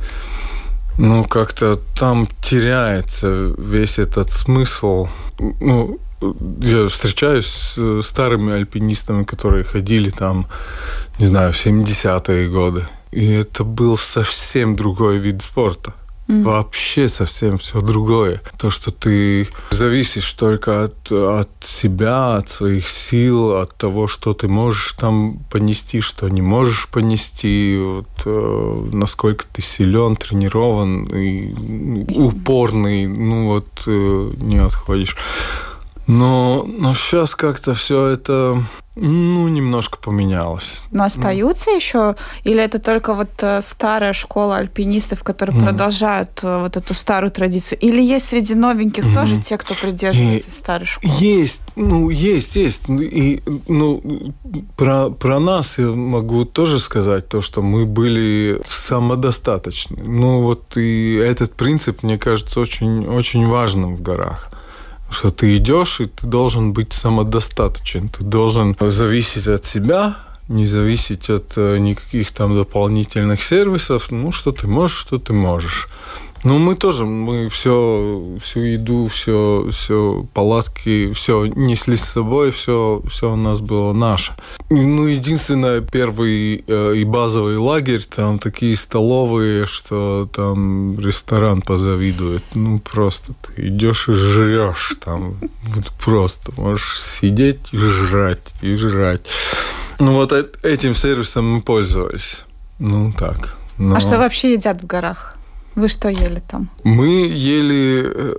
Ну, 0.98 1.24
как-то 1.26 1.76
там 1.98 2.28
теряется 2.42 3.54
весь 3.58 4.00
этот 4.00 4.32
смысл. 4.32 5.08
Ну, 5.40 6.00
я 6.62 6.88
встречаюсь 6.88 7.48
с 7.48 8.02
старыми 8.04 8.54
альпинистами, 8.54 9.24
которые 9.24 9.64
ходили 9.64 10.10
там, 10.10 10.48
не 11.20 11.26
знаю, 11.26 11.52
в 11.52 11.66
70-е 11.66 12.50
годы. 12.50 12.88
И 13.12 13.26
это 13.32 13.64
был 13.64 13.98
совсем 13.98 14.76
другой 14.76 15.18
вид 15.18 15.42
спорта. 15.42 15.94
Mm. 16.32 16.44
Вообще 16.44 17.10
совсем 17.10 17.58
все 17.58 17.82
другое. 17.82 18.42
То, 18.58 18.70
что 18.70 18.92
ты 18.92 19.50
зависишь 19.72 20.32
только 20.32 20.86
от, 20.86 21.12
от 21.12 21.50
себя, 21.62 22.36
от 22.36 22.50
своих 22.50 22.88
сил, 22.88 23.58
от 23.58 23.76
того, 23.76 24.08
что 24.08 24.34
ты 24.34 24.48
можешь 24.48 24.94
там 24.94 25.40
понести, 25.52 26.00
что 26.00 26.30
не 26.30 26.42
можешь 26.42 26.88
понести, 26.88 27.78
вот, 27.84 28.08
э, 28.26 28.90
насколько 28.94 29.46
ты 29.52 29.62
силен, 29.62 30.16
тренирован 30.16 31.04
и 31.06 31.54
упорный, 32.14 33.08
ну 33.08 33.48
вот 33.48 33.84
э, 33.88 34.32
не 34.38 34.60
отходишь. 34.60 35.18
Но, 36.08 36.66
но 36.66 36.94
сейчас 36.94 37.36
как-то 37.36 37.74
все 37.74 38.06
это 38.08 38.64
ну, 39.02 39.48
немножко 39.48 39.98
поменялось. 39.98 40.84
Но 40.92 41.04
остаются 41.04 41.72
mm. 41.72 41.76
еще? 41.76 42.16
Или 42.44 42.64
это 42.64 42.80
только 42.80 43.14
вот 43.14 43.32
э, 43.40 43.62
старая 43.62 44.14
школа 44.14 44.58
альпинистов, 44.58 45.24
которые 45.24 45.58
mm. 45.58 45.64
продолжают 45.64 46.40
э, 46.44 46.60
вот 46.60 46.78
эту 46.78 46.94
старую 46.94 47.32
традицию? 47.32 47.80
Или 47.80 48.02
есть 48.02 48.30
среди 48.30 48.54
новеньких 48.54 49.06
mm. 49.06 49.14
тоже 49.16 49.42
те, 49.42 49.58
кто 49.58 49.74
придерживается 49.74 50.50
и, 50.50 50.54
старой 50.54 50.86
школы? 50.86 51.14
Есть, 51.18 51.64
ну, 51.76 52.10
есть, 52.10 52.56
есть. 52.56 52.88
И, 52.90 53.42
ну, 53.68 54.34
про, 54.78 55.10
про 55.10 55.40
нас 55.40 55.80
я 55.80 55.88
могу 55.88 56.46
тоже 56.46 56.80
сказать 56.80 57.28
то, 57.28 57.42
что 57.42 57.64
мы 57.64 57.86
были 57.86 58.62
самодостаточны. 58.68 59.98
Ну, 60.04 60.42
вот 60.42 60.78
и 60.78 61.16
этот 61.16 61.54
принцип, 61.56 62.04
мне 62.04 62.20
кажется, 62.20 62.60
очень, 62.60 63.08
очень 63.08 63.48
важным 63.48 63.96
в 63.96 64.02
горах 64.02 64.52
что 65.12 65.30
ты 65.30 65.58
идешь, 65.58 66.00
и 66.00 66.06
ты 66.06 66.26
должен 66.26 66.74
быть 66.74 66.94
самодостаточен. 66.94 68.10
Ты 68.10 68.24
должен 68.24 68.76
зависеть 68.80 69.48
от 69.48 69.66
себя, 69.66 70.16
не 70.48 70.66
зависеть 70.66 71.30
от 71.30 71.54
э, 71.58 71.78
никаких 71.78 72.32
там 72.32 72.56
дополнительных 72.56 73.44
сервисов. 73.44 74.12
Ну, 74.12 74.32
что 74.32 74.52
ты 74.52 74.68
можешь, 74.68 74.98
что 74.98 75.18
ты 75.18 75.34
можешь. 75.34 75.90
Ну, 76.44 76.58
мы 76.58 76.76
тоже, 76.76 77.06
мы 77.06 77.50
все, 77.50 78.38
всю 78.42 78.62
еду, 78.62 79.08
все, 79.08 79.68
все 79.72 80.26
палатки, 80.34 81.14
все 81.14 81.46
несли 81.46 81.96
с 81.96 82.04
собой, 82.04 82.52
все, 82.52 83.02
все 83.08 83.34
у 83.34 83.36
нас 83.36 83.62
было 83.62 83.94
наше. 83.94 84.34
Ну, 84.72 85.06
единственное, 85.06 85.82
первый 85.82 86.64
э, 86.66 86.96
и 86.96 87.04
базовый 87.04 87.58
лагерь, 87.58 88.04
там 88.04 88.40
такие 88.40 88.76
столовые, 88.76 89.68
что 89.68 90.28
там 90.34 91.00
ресторан 91.00 91.62
позавидует. 91.62 92.44
Ну, 92.56 92.80
просто 92.80 93.34
ты 93.44 93.68
идешь 93.68 94.10
и 94.10 94.14
жрешь 94.14 94.98
там. 95.04 95.36
Вот 95.64 95.92
просто 96.04 96.52
можешь 96.58 97.00
сидеть 97.00 97.72
и 97.72 97.78
жрать, 97.78 98.54
и 98.62 98.76
жрать. 98.76 99.28
Ну, 100.00 100.14
вот 100.14 100.34
этим 100.64 100.96
сервисом 100.96 101.48
мы 101.54 101.62
пользовались. 101.62 102.46
Ну, 102.80 103.14
так. 103.14 103.56
Но... 103.78 103.96
А 103.96 104.00
что 104.00 104.18
вообще 104.18 104.54
едят 104.54 104.82
в 104.82 104.88
горах? 104.88 105.38
Вы 105.76 105.88
что 105.88 106.10
ели 106.10 106.42
там? 106.48 106.70
Мы 106.84 107.28
ели 107.28 108.04
э, 108.06 108.34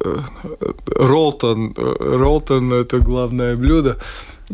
ролтон. 0.96 1.74
Ролтон– 1.76 2.72
это 2.74 2.98
главное 2.98 3.56
блюдо. 3.56 3.98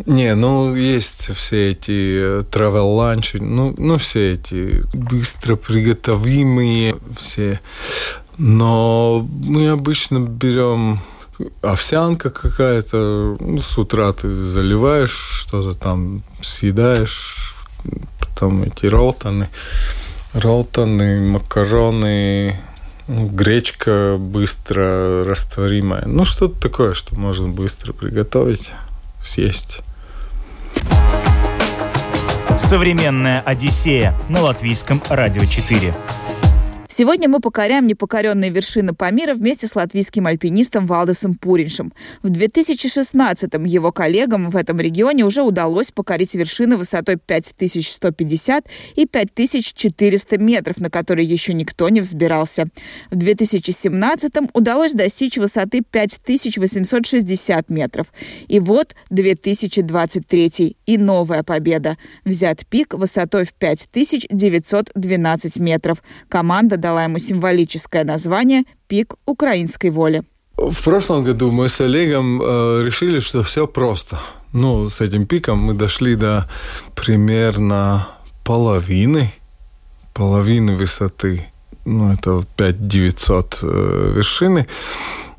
Не, 0.07 0.35
ну 0.35 0.77
есть 0.77 1.31
все 1.35 1.71
эти 1.71 2.43
travel 2.43 2.97
ланчи, 2.97 3.39
ну, 3.39 3.75
ну 3.79 3.99
все 3.99 4.35
эти 4.35 4.83
быстро 4.95 5.57
приготовимые 5.57 6.97
все. 7.17 7.61
Но 8.37 9.27
мы 9.45 9.71
обычно 9.71 10.21
берем 10.21 11.01
овсянка 11.63 12.31
какая-то, 12.31 13.37
ну, 13.41 13.59
с 13.59 13.77
утра 13.79 14.13
ты 14.13 14.43
заливаешь 14.43 15.11
что-то 15.11 15.77
там, 15.77 16.23
съедаешь, 16.41 17.57
потом 18.21 18.63
эти 18.63 18.87
ролтоны, 18.87 19.49
ролтоны, 20.33 21.21
макароны, 21.21 22.61
гречка 23.09 24.17
быстро 24.19 25.25
растворимая. 25.25 26.05
Ну, 26.07 26.25
что-то 26.25 26.61
такое, 26.61 26.95
что 26.95 27.17
можно 27.17 27.49
быстро 27.49 27.93
приготовить, 27.93 28.73
съесть. 29.25 29.81
Современная 32.59 33.41
Одиссея 33.41 34.19
на 34.29 34.43
латвийском 34.43 35.03
радио 35.09 35.45
4. 35.45 35.95
Сегодня 36.99 37.29
мы 37.29 37.39
покоряем 37.39 37.87
непокоренные 37.87 38.51
вершины 38.51 38.93
Памира 38.93 39.35
вместе 39.35 39.69
с 39.69 39.77
латвийским 39.77 40.27
альпинистом 40.27 40.89
Валдесом 40.89 41.35
Пуриншем. 41.35 41.93
В 42.25 42.33
2016-м 42.33 43.65
его 43.65 43.93
коллегам 43.93 44.51
в 44.51 44.57
этом 44.57 44.81
регионе 44.81 45.25
уже 45.25 45.43
удалось 45.43 45.93
покорить 45.93 46.35
вершины 46.35 46.77
высотой 46.77 47.17
5150 47.25 48.67
и 48.97 49.07
5400 49.07 50.39
метров, 50.39 50.79
на 50.79 50.91
которые 50.91 51.25
еще 51.25 51.53
никто 51.53 51.89
не 51.89 52.01
взбирался. 52.01 52.67
В 53.13 53.17
2017-м 53.17 54.51
удалось 54.53 54.93
достичь 54.93 55.39
высоты 55.39 55.83
5860 55.89 57.71
метров. 57.71 58.13
И 58.49 58.59
вот 58.59 58.97
2023 59.11 60.77
и 60.85 60.99
новая 60.99 61.45
победа. 61.45 61.97
Взят 62.25 62.67
пик 62.67 62.95
высотой 62.95 63.45
в 63.45 63.55
5912 63.55 65.59
метров. 65.61 66.03
Команда 66.29 66.77
дала 66.89 67.05
ему 67.05 67.19
символическое 67.19 68.05
название 68.05 68.65
«Пик 68.89 69.17
украинской 69.27 69.91
воли». 69.91 70.23
В 70.57 70.83
прошлом 70.83 71.23
году 71.23 71.51
мы 71.51 71.69
с 71.69 71.81
Олегом 71.81 72.41
э, 72.41 72.83
решили, 72.83 73.21
что 73.21 73.43
все 73.43 73.67
просто. 73.67 74.19
Ну, 74.55 74.89
с 74.89 75.03
этим 75.03 75.27
пиком 75.27 75.59
мы 75.59 75.75
дошли 75.75 76.17
до 76.17 76.49
примерно 76.95 78.09
половины, 78.43 79.33
половины 80.15 80.77
высоты. 80.77 81.47
Ну, 81.85 82.13
это 82.13 82.43
5900 82.57 83.59
э, 83.63 84.13
вершины. 84.17 84.67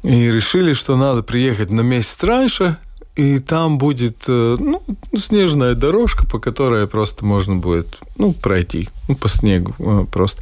И 0.03 0.31
решили, 0.31 0.73
что 0.73 0.95
надо 0.97 1.23
приехать 1.23 1.71
на 1.71 1.81
месяц 1.81 2.23
раньше 2.23 2.77
и 3.19 3.39
там 3.39 3.77
будет 3.77 4.23
э, 4.27 4.57
ну, 4.59 4.81
снежная 5.13 5.75
дорожка, 5.75 6.25
по 6.25 6.39
которой 6.39 6.87
просто 6.87 7.25
можно 7.25 7.57
будет 7.57 7.97
ну, 8.17 8.31
пройти 8.31 8.87
ну, 9.09 9.15
по 9.15 9.27
снегу 9.27 9.75
э, 9.79 10.05
просто. 10.09 10.41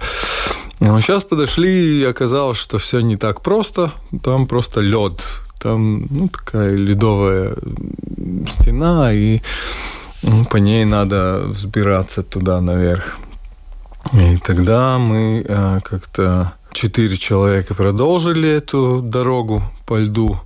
Но 0.79 1.01
сейчас 1.01 1.23
подошли, 1.23 2.01
и 2.01 2.03
оказалось, 2.03 2.57
что 2.57 2.77
все 2.77 2.99
не 2.99 3.17
так 3.17 3.41
просто. 3.41 3.91
Там 4.23 4.47
просто 4.47 4.81
лед. 4.81 5.23
Там 5.59 6.05
ну, 6.09 6.27
такая 6.27 6.75
ледовая 6.75 7.55
стена, 8.47 9.11
и 9.11 9.41
ну, 10.21 10.45
по 10.45 10.57
ней 10.57 10.85
надо 10.85 11.41
взбираться 11.45 12.21
туда 12.21 12.61
наверх. 12.61 13.17
И 14.13 14.37
тогда 14.37 14.97
мы 14.99 15.43
э, 15.47 15.79
как-то 15.83 16.53
четыре 16.71 17.17
человека 17.17 17.73
продолжили 17.73 18.47
эту 18.47 19.01
дорогу 19.01 19.63
по 19.85 19.97
льду. 19.97 20.39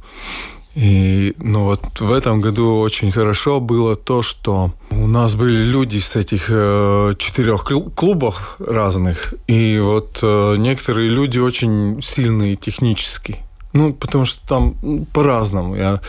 И 0.76 1.34
ну 1.38 1.66
вот 1.66 2.00
в 2.00 2.12
этом 2.14 2.40
году 2.40 2.80
очень 2.80 3.12
хорошо 3.12 3.60
было 3.60 3.96
то, 3.96 4.22
что 4.22 4.72
у 4.90 5.08
нас 5.08 5.36
были 5.36 5.64
люди 5.64 5.98
с 5.98 6.16
этих 6.16 6.46
э, 6.50 7.14
четырех 7.18 7.66
клубов 7.96 8.56
разных, 8.60 9.34
и 9.48 9.80
вот 9.84 10.20
э, 10.24 10.56
некоторые 10.58 11.10
люди 11.10 11.40
очень 11.40 12.02
сильные 12.02 12.56
технически. 12.56 13.40
Ну, 13.74 13.94
потому 13.94 14.26
что 14.26 14.46
там 14.48 15.06
по-разному. 15.14 15.76
Я 15.76 16.02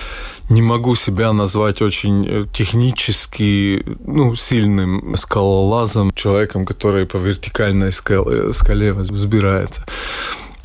не 0.48 0.62
могу 0.62 0.96
себя 0.96 1.32
назвать 1.32 1.80
очень 1.80 2.26
э, 2.28 2.44
технически 2.52 3.84
ну, 4.04 4.34
сильным 4.34 5.14
скалолазом, 5.16 6.12
человеком, 6.12 6.66
который 6.66 7.06
по 7.06 7.18
вертикальной 7.18 7.92
скале, 7.92 8.52
скале 8.52 8.92
взбирается. 8.92 9.84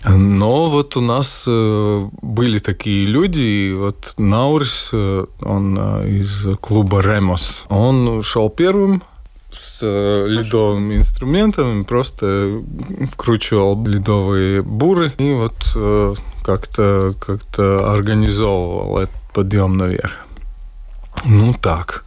Но 0.03 0.69
вот 0.69 0.95
у 0.95 1.01
нас 1.01 1.45
э, 1.47 2.09
были 2.21 2.59
такие 2.59 3.07
люди, 3.07 3.39
и 3.39 3.73
вот 3.73 4.13
Наурис, 4.17 4.89
э, 4.93 5.25
он 5.41 5.77
э, 5.79 6.09
из 6.09 6.47
клуба 6.61 7.01
Ремос, 7.01 7.65
он 7.69 8.21
шел 8.21 8.49
первым, 8.49 9.01
с 9.49 9.81
ледовыми 9.81 10.97
инструментами, 10.97 11.83
просто 11.83 12.61
вкручивал 13.11 13.83
ледовые 13.85 14.61
буры 14.61 15.11
и 15.17 15.33
вот 15.33 16.17
как-то 16.43 17.15
как 17.19 17.41
организовывал 17.57 18.99
этот 18.99 19.15
подъем 19.33 19.77
наверх. 19.77 20.11
Ну 21.25 21.53
так. 21.53 22.05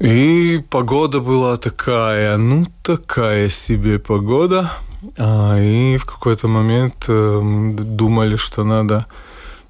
И 0.00 0.64
погода 0.68 1.20
была 1.20 1.58
такая, 1.58 2.36
ну 2.38 2.66
такая 2.82 3.48
себе 3.50 3.98
погода. 4.00 4.72
А, 5.18 5.58
и 5.60 5.96
в 5.96 6.04
какой-то 6.04 6.48
момент 6.48 7.06
э, 7.08 7.72
думали, 7.78 8.36
что 8.36 8.64
надо, 8.64 9.06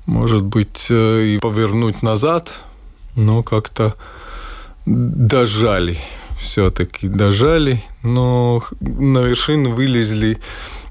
может 0.06 0.42
быть, 0.42 0.86
э, 0.90 1.24
и 1.24 1.38
повернуть 1.38 2.02
назад, 2.02 2.54
но 3.16 3.42
как-то 3.42 3.94
дожали 4.86 5.98
все-таки 6.42 7.08
дожали, 7.08 7.82
но 8.02 8.62
на 8.80 9.18
вершину 9.18 9.70
вылезли, 9.70 10.38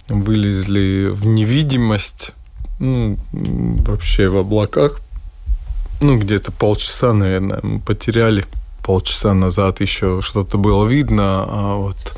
вылезли 0.07 1.09
в 1.11 1.25
невидимость, 1.25 2.33
ну, 2.79 3.17
вообще 3.33 4.29
в 4.29 4.37
облаках. 4.37 5.01
Ну, 6.01 6.17
где-то 6.17 6.51
полчаса, 6.51 7.13
наверное, 7.13 7.59
мы 7.61 7.79
потеряли. 7.79 8.45
Полчаса 8.83 9.35
назад 9.35 9.81
еще 9.81 10.21
что-то 10.21 10.57
было 10.57 10.87
видно, 10.87 11.45
а 11.47 11.75
вот 11.75 12.17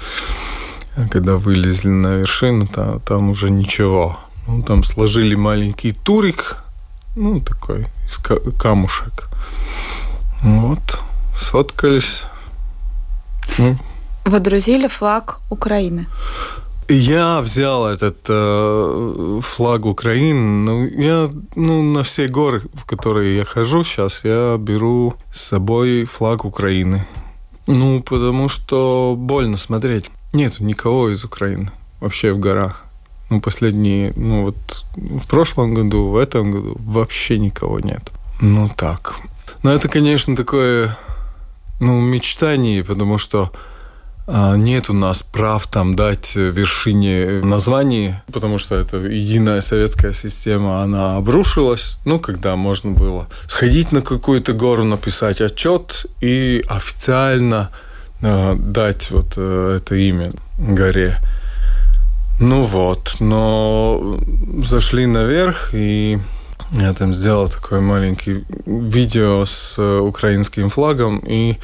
когда 1.10 1.38
вылезли 1.38 1.90
на 1.90 2.16
вершину, 2.16 2.68
там, 2.68 3.00
там 3.02 3.30
уже 3.30 3.50
ничего. 3.50 4.18
Ну, 4.48 4.62
там 4.62 4.84
сложили 4.84 5.36
маленький 5.36 5.94
турик, 5.94 6.64
ну, 7.16 7.40
такой, 7.40 7.88
из 8.08 8.18
камушек. 8.58 9.30
Вот, 10.42 11.00
сфоткались. 11.38 12.24
Ну. 13.58 13.78
Водрузили 14.26 14.88
флаг 14.88 15.40
Украины. 15.50 16.08
Я 16.90 17.40
взял 17.40 17.88
этот 17.88 18.26
э, 18.28 19.40
флаг 19.42 19.86
Украины. 19.86 20.66
Ну, 20.66 20.86
я 20.86 21.30
ну, 21.56 21.82
на 21.82 22.04
все 22.04 22.28
горы, 22.28 22.64
в 22.74 22.86
которые 22.86 23.38
я 23.38 23.46
хожу 23.46 23.84
сейчас, 23.84 24.26
я 24.26 24.58
беру 24.58 25.16
с 25.32 25.42
собой 25.42 26.06
флаг 26.06 26.44
Украины. 26.44 27.06
Ну, 27.68 28.02
потому 28.02 28.50
что 28.50 29.16
больно 29.18 29.58
смотреть. 29.58 30.12
Нет 30.34 30.60
никого 30.60 31.10
из 31.10 31.24
Украины 31.24 31.72
вообще 32.00 32.34
в 32.34 32.40
горах. 32.40 32.84
Ну, 33.30 33.40
последние, 33.40 34.14
ну 34.16 34.46
вот 34.46 34.86
в 34.96 35.28
прошлом 35.28 35.74
году, 35.74 36.10
в 36.10 36.18
этом 36.18 36.52
году 36.52 36.76
вообще 36.80 37.40
никого 37.40 37.80
нет. 37.80 38.12
Ну 38.42 38.70
так. 38.76 39.16
Но 39.64 39.72
это, 39.72 39.88
конечно, 39.88 40.36
такое, 40.36 40.98
ну, 41.80 42.02
мечтание, 42.02 42.84
потому 42.84 43.18
что 43.18 43.52
а, 44.26 44.56
нет 44.56 44.90
у 44.90 44.94
нас 44.94 45.22
прав 45.22 45.68
там 45.68 45.96
дать 45.96 46.36
вершине 46.36 47.42
название, 47.44 48.24
потому 48.32 48.58
что 48.58 48.76
это 48.76 48.98
единая 48.98 49.62
советская 49.62 50.14
система, 50.14 50.82
она 50.82 51.18
обрушилась. 51.18 52.00
Ну, 52.06 52.20
когда 52.20 52.56
можно 52.56 52.92
было 52.92 53.28
сходить 53.48 53.92
на 53.92 54.02
какую-то 54.02 54.54
гору, 54.54 54.84
написать 54.84 55.42
отчет 55.42 56.06
и 56.22 56.64
официально 56.68 57.70
дать 58.24 59.12
вот 59.12 59.34
э, 59.36 59.78
это 59.78 59.96
имя 59.96 60.32
горе. 60.58 61.20
Ну 62.40 62.64
вот, 62.64 63.18
но 63.20 64.18
зашли 64.64 65.06
наверх, 65.06 65.74
и 65.74 66.18
я 66.72 66.94
там 66.94 67.14
сделал 67.14 67.50
такое 67.50 67.82
маленькое 67.82 68.44
видео 68.66 69.46
с 69.46 69.76
э, 69.78 70.00
украинским 70.00 70.70
флагом 70.70 71.20
и 71.20 71.58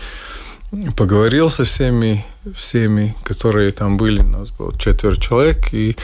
поговорил 0.97 1.49
со 1.49 1.63
всеми, 1.63 2.25
всеми, 2.55 3.15
которые 3.23 3.71
там 3.71 3.97
были. 3.97 4.19
У 4.19 4.27
нас 4.27 4.51
было 4.51 4.77
четверо 4.77 5.15
человек, 5.15 5.73
и 5.73 5.95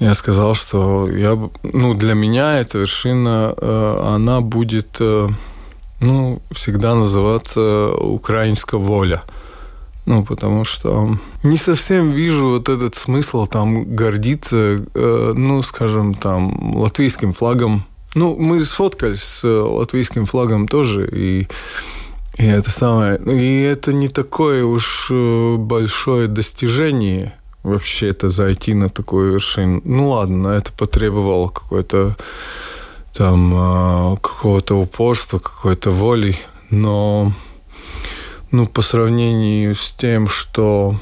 я 0.00 0.14
сказал, 0.14 0.54
что 0.54 1.08
я, 1.08 1.38
ну, 1.62 1.94
для 1.94 2.14
меня 2.14 2.60
эта 2.60 2.78
вершина, 2.78 3.54
она 4.14 4.42
будет, 4.42 5.00
ну, 5.00 6.42
всегда 6.50 6.94
называться 6.94 7.92
«Украинская 7.94 8.78
воля». 8.78 9.22
Ну, 10.06 10.24
потому 10.24 10.64
что 10.64 11.18
не 11.42 11.56
совсем 11.56 12.12
вижу 12.12 12.50
вот 12.50 12.68
этот 12.68 12.94
смысл 12.94 13.46
там 13.46 13.96
гордиться, 13.96 14.56
э, 14.94 15.32
ну, 15.36 15.62
скажем, 15.62 16.14
там, 16.14 16.76
латвийским 16.76 17.32
флагом. 17.32 17.84
Ну, 18.14 18.36
мы 18.36 18.60
сфоткались 18.60 19.22
с 19.22 19.44
латвийским 19.44 20.26
флагом 20.26 20.68
тоже, 20.68 21.08
и, 21.12 21.48
и 22.38 22.44
это 22.44 22.70
самое... 22.70 23.18
И 23.18 23.62
это 23.62 23.92
не 23.92 24.08
такое 24.08 24.64
уж 24.64 25.08
э, 25.10 25.56
большое 25.58 26.28
достижение 26.28 27.34
вообще 27.64 28.10
это 28.10 28.28
зайти 28.28 28.74
на 28.74 28.88
такую 28.88 29.32
вершину. 29.32 29.82
Ну, 29.84 30.10
ладно, 30.10 30.48
это 30.48 30.72
потребовало 30.72 31.48
какой-то 31.48 32.16
там 33.12 33.52
э, 33.54 34.16
какого-то 34.18 34.76
упорства, 34.76 35.40
какой-то 35.40 35.90
воли, 35.90 36.38
но 36.70 37.32
ну, 38.50 38.66
по 38.66 38.82
сравнению 38.82 39.74
с 39.74 39.92
тем, 39.92 40.28
что 40.28 40.96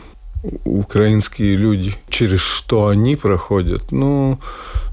украинские 0.64 1.56
люди, 1.56 1.94
через 2.08 2.40
что 2.40 2.88
они 2.88 3.16
проходят, 3.16 3.92
ну, 3.92 4.38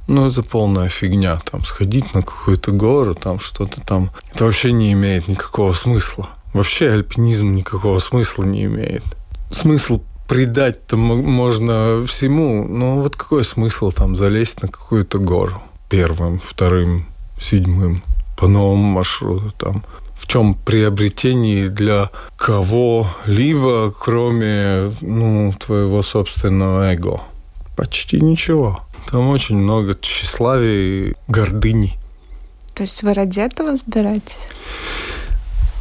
ну, 0.08 0.30
это 0.30 0.44
полная 0.44 0.90
фигня. 0.90 1.40
Там 1.50 1.64
сходить 1.64 2.14
на 2.14 2.22
какую-то 2.22 2.72
гору, 2.72 3.16
там 3.16 3.40
что-то 3.40 3.82
там. 3.82 4.12
Это 4.34 4.46
вообще 4.46 4.72
не 4.72 4.94
имеет 4.94 5.28
никакого 5.28 5.74
смысла. 5.74 6.30
Вообще 6.54 6.90
альпинизм 6.90 7.56
никакого 7.56 8.00
смысла 8.00 8.44
не 8.44 8.66
имеет. 8.66 9.04
Смысл 9.52 10.02
придать-то 10.28 10.98
можно 10.98 12.06
всему, 12.06 12.68
но 12.68 12.98
вот 12.98 13.16
какой 13.16 13.44
смысл 13.44 13.92
там 13.92 14.16
залезть 14.16 14.62
на 14.62 14.68
какую-то 14.68 15.20
гору 15.20 15.62
первым, 15.90 16.40
вторым, 16.40 17.06
седьмым 17.40 18.04
по 18.38 18.48
новому 18.48 18.84
маршруту 18.84 19.52
там? 19.58 19.84
Чем 20.32 20.54
приобретение 20.54 21.68
для 21.68 22.10
кого-либо, 22.38 23.92
кроме 23.92 24.94
ну, 25.02 25.54
твоего 25.60 26.02
собственного 26.04 26.94
эго? 26.94 27.20
Почти 27.76 28.22
ничего. 28.22 28.80
Там 29.10 29.28
очень 29.28 29.58
много 29.58 29.94
тщеславия 29.94 31.10
и 31.10 31.14
гордыни. 31.28 31.98
То 32.74 32.84
есть 32.84 33.04
вы 33.04 33.14
ради 33.14 33.42
этого 33.42 33.76
сбираетесь? 33.76 34.38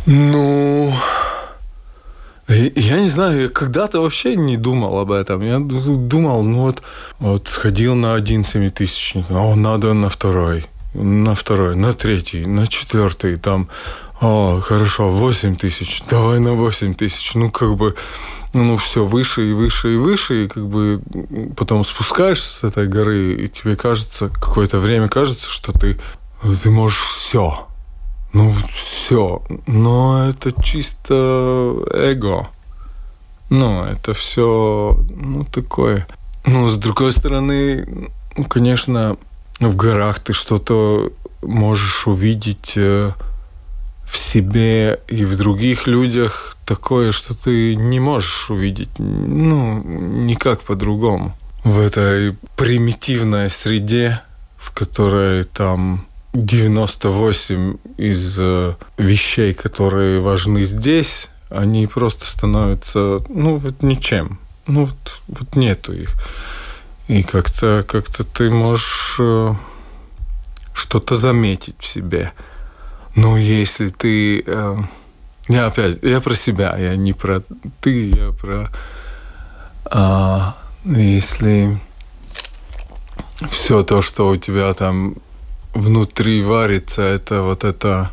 Ну, 0.06 0.92
я 2.48 3.00
не 3.00 3.08
знаю, 3.08 3.42
я 3.42 3.48
когда-то 3.50 4.00
вообще 4.00 4.34
не 4.34 4.56
думал 4.56 4.98
об 4.98 5.12
этом. 5.12 5.42
Я 5.42 5.60
думал, 5.60 6.42
ну 6.42 6.62
вот, 6.62 6.82
вот 7.20 7.46
сходил 7.46 7.94
на 7.94 8.14
один 8.14 8.44
семитысячник, 8.44 9.30
о, 9.30 9.54
надо 9.54 9.94
на 9.94 10.08
второй, 10.08 10.66
на 10.92 11.36
второй, 11.36 11.76
на 11.76 11.92
третий, 11.92 12.46
на 12.46 12.66
четвертый, 12.66 13.36
там, 13.36 13.68
о, 14.20 14.60
хорошо, 14.60 15.08
восемь 15.08 15.56
тысяч, 15.56 16.02
давай 16.08 16.40
на 16.40 16.54
восемь 16.54 16.94
тысяч. 16.94 17.34
Ну, 17.34 17.50
как 17.50 17.76
бы, 17.76 17.96
ну, 18.52 18.76
все 18.76 19.04
выше 19.04 19.50
и 19.50 19.52
выше 19.52 19.94
и 19.94 19.96
выше, 19.96 20.44
и 20.44 20.48
как 20.48 20.66
бы 20.66 21.02
потом 21.56 21.84
спускаешься 21.84 22.48
с 22.48 22.64
этой 22.64 22.86
горы, 22.86 23.32
и 23.32 23.48
тебе 23.48 23.76
кажется, 23.76 24.28
какое-то 24.28 24.78
время 24.78 25.08
кажется, 25.08 25.48
что 25.48 25.72
ты, 25.72 25.98
ты 26.62 26.70
можешь 26.70 27.00
все 27.00 27.66
ну, 28.32 28.52
все. 28.72 29.42
Но 29.66 30.28
это 30.28 30.52
чисто 30.62 31.84
эго. 31.92 32.48
Ну, 33.48 33.84
это 33.84 34.14
все, 34.14 34.96
ну, 35.10 35.44
такое. 35.44 36.06
Ну, 36.46 36.68
с 36.68 36.76
другой 36.76 37.12
стороны, 37.12 38.08
конечно, 38.48 39.16
в 39.58 39.74
горах 39.74 40.20
ты 40.20 40.32
что-то 40.32 41.12
можешь 41.42 42.06
увидеть 42.06 42.74
э, 42.76 43.12
в 44.10 44.18
себе 44.18 45.00
и 45.08 45.24
в 45.24 45.36
других 45.36 45.86
людях 45.86 46.56
такое, 46.66 47.12
что 47.12 47.34
ты 47.34 47.76
не 47.76 48.00
можешь 48.00 48.50
увидеть, 48.50 48.90
ну, 48.98 49.82
никак 49.82 50.62
по-другому. 50.62 51.36
В 51.64 51.78
этой 51.78 52.36
примитивной 52.56 53.50
среде, 53.50 54.20
в 54.56 54.72
которой 54.72 55.44
там 55.44 56.06
98 56.32 57.76
из 57.98 58.38
э, 58.38 58.74
вещей, 58.98 59.54
которые 59.54 60.20
важны 60.20 60.64
здесь, 60.64 61.28
они 61.48 61.86
просто 61.86 62.26
становятся, 62.26 63.22
ну, 63.28 63.56
вот 63.56 63.82
ничем. 63.82 64.38
Ну, 64.66 64.86
вот, 64.86 65.20
вот 65.28 65.56
нету 65.56 65.92
их. 65.92 66.14
И 67.08 67.22
как-то 67.22 67.84
как 67.86 68.06
ты 68.08 68.50
можешь 68.50 69.16
э, 69.18 69.54
что-то 70.72 71.16
заметить 71.16 71.74
в 71.78 71.86
себе. 71.86 72.32
Но 73.14 73.36
если 73.36 73.88
ты... 73.88 74.42
Э, 74.46 74.76
я 75.48 75.66
опять, 75.66 75.98
я 76.02 76.20
про 76.20 76.34
себя, 76.34 76.76
я 76.78 76.96
не 76.96 77.12
про 77.12 77.42
ты, 77.80 78.10
я 78.10 78.32
про... 78.32 78.70
А, 79.84 80.56
если 80.84 81.78
все 83.48 83.82
то, 83.82 84.02
что 84.02 84.28
у 84.28 84.36
тебя 84.36 84.72
там 84.74 85.16
внутри 85.74 86.42
варится 86.42 87.02
это 87.02 87.42
вот 87.42 87.64
это 87.64 88.10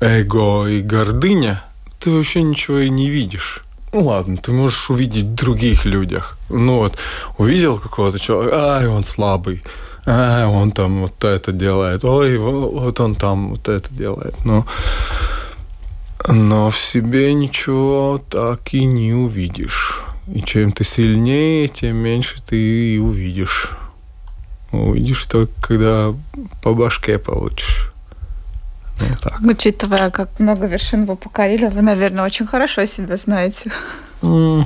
эго 0.00 0.66
и 0.66 0.82
гордыня, 0.82 1.64
ты 2.00 2.10
вообще 2.10 2.42
ничего 2.42 2.78
и 2.78 2.90
не 2.90 3.08
видишь. 3.08 3.64
Ну 3.92 4.04
ладно, 4.04 4.36
ты 4.36 4.52
можешь 4.52 4.90
увидеть 4.90 5.24
в 5.24 5.34
других 5.34 5.84
людях. 5.84 6.36
Ну 6.50 6.78
вот, 6.78 6.98
увидел 7.38 7.78
какого-то 7.78 8.18
человека, 8.18 8.76
ай, 8.76 8.86
он 8.86 9.04
слабый, 9.04 9.62
ай, 10.08 10.46
он 10.46 10.72
там 10.72 11.02
вот 11.02 11.22
это 11.24 11.52
делает, 11.52 12.04
ой, 12.04 12.38
вот 12.38 13.00
он 13.00 13.14
там 13.14 13.50
вот 13.50 13.68
это 13.68 13.92
делает. 13.92 14.34
Но, 14.44 14.66
но 16.26 16.70
в 16.70 16.78
себе 16.78 17.34
ничего 17.34 18.20
так 18.30 18.74
и 18.74 18.84
не 18.84 19.12
увидишь. 19.12 20.02
И 20.34 20.42
чем 20.42 20.72
ты 20.72 20.84
сильнее, 20.84 21.68
тем 21.68 21.96
меньше 21.96 22.42
ты 22.42 22.56
и 22.94 22.98
увидишь. 22.98 23.70
Увидишь 24.72 25.24
только, 25.24 25.52
когда 25.60 26.14
по 26.62 26.74
башке 26.74 27.18
получишь. 27.18 27.92
Ну, 29.00 29.06
так. 29.22 29.40
Учитывая, 29.40 30.10
как 30.10 30.38
много 30.38 30.66
вершин 30.66 31.04
вы 31.06 31.16
покорили, 31.16 31.66
вы, 31.66 31.82
наверное, 31.82 32.24
очень 32.24 32.46
хорошо 32.46 32.84
себя 32.86 33.16
знаете. 33.16 33.70
Не 34.22 34.64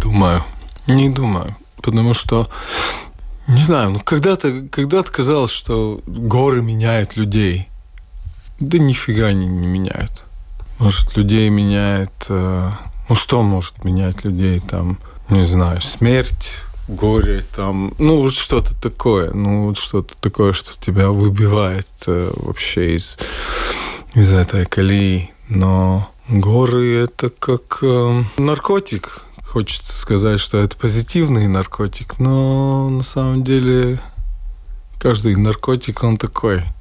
думаю. 0.00 0.42
Не 0.86 1.08
думаю. 1.08 1.54
Потому 1.82 2.14
что, 2.14 2.48
не 3.48 3.62
знаю, 3.62 3.90
ну 3.90 4.00
когда-то 4.00 4.62
когда 4.70 5.02
казалось, 5.02 5.50
что 5.50 6.00
горы 6.06 6.62
меняют 6.62 7.16
людей. 7.16 7.68
Да 8.60 8.78
нифига 8.78 9.26
они 9.26 9.46
не 9.46 9.66
меняют. 9.66 10.24
Может, 10.78 11.16
людей 11.16 11.48
меняет... 11.48 12.26
Э, 12.28 12.70
ну, 13.08 13.14
что 13.14 13.42
может 13.42 13.84
менять 13.84 14.24
людей? 14.24 14.60
Там, 14.60 14.98
не 15.28 15.44
знаю, 15.44 15.80
смерть, 15.80 16.50
горе, 16.88 17.44
там, 17.54 17.94
ну, 17.98 18.22
вот 18.22 18.34
что-то 18.34 18.74
такое, 18.80 19.32
ну, 19.32 19.66
вот 19.66 19.78
что-то 19.78 20.14
такое, 20.20 20.52
что 20.52 20.78
тебя 20.80 21.10
выбивает 21.10 21.88
э, 22.06 22.32
вообще 22.34 22.96
из, 22.96 23.18
из 24.14 24.32
этой 24.32 24.66
колеи. 24.66 25.30
Но 25.48 26.08
горы– 26.28 26.96
это 27.04 27.30
как 27.30 27.78
э, 27.82 28.24
наркотик. 28.38 29.22
Хочется 29.52 29.92
сказать, 29.92 30.40
что 30.40 30.56
это 30.56 30.76
позитивный 30.76 31.46
наркотик, 31.46 32.18
но 32.18 32.88
на 32.88 33.02
самом 33.02 33.44
деле 33.44 34.00
каждый 34.98 35.36
наркотик, 35.36 36.02
он 36.02 36.16
такой– 36.16 36.62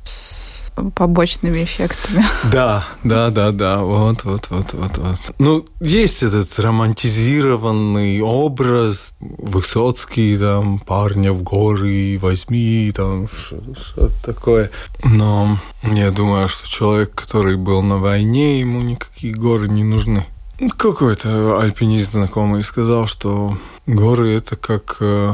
побочными 0.95 1.63
эффектами. 1.63 2.25
Да, 2.51 2.87
да, 3.03 3.29
да, 3.29 3.51
да, 3.51 3.79
вот, 3.79 4.23
вот, 4.23 4.49
вот, 4.49 4.73
вот, 4.73 4.97
вот. 4.97 5.17
Ну, 5.37 5.65
есть 5.79 6.23
этот 6.23 6.57
романтизированный 6.57 8.21
образ 8.21 9.13
Высоцкий, 9.19 10.37
там, 10.37 10.79
парня 10.79 11.33
в 11.33 11.43
горы 11.43 12.17
возьми, 12.21 12.91
там, 12.95 13.27
что-то 13.27 14.13
такое. 14.23 14.71
Но 15.03 15.57
я 15.83 16.11
думаю, 16.11 16.47
что 16.47 16.67
человек, 16.69 17.13
который 17.13 17.57
был 17.57 17.81
на 17.81 17.97
войне, 17.97 18.59
ему 18.61 18.81
никакие 18.81 19.33
горы 19.33 19.69
не 19.69 19.83
нужны. 19.83 20.25
Какой-то 20.77 21.59
альпинист 21.59 22.13
знакомый 22.13 22.61
сказал, 22.63 23.07
что 23.07 23.57
горы 23.87 24.35
это 24.35 24.55
как 24.55 24.97
э, 24.99 25.33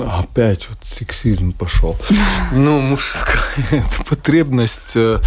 опять 0.00 0.68
вот 0.70 0.78
сексизм 0.82 1.52
пошел. 1.52 1.96
Ну, 2.52 2.80
мужская 2.80 3.84
потребность 4.08 4.96
э, 4.96 5.20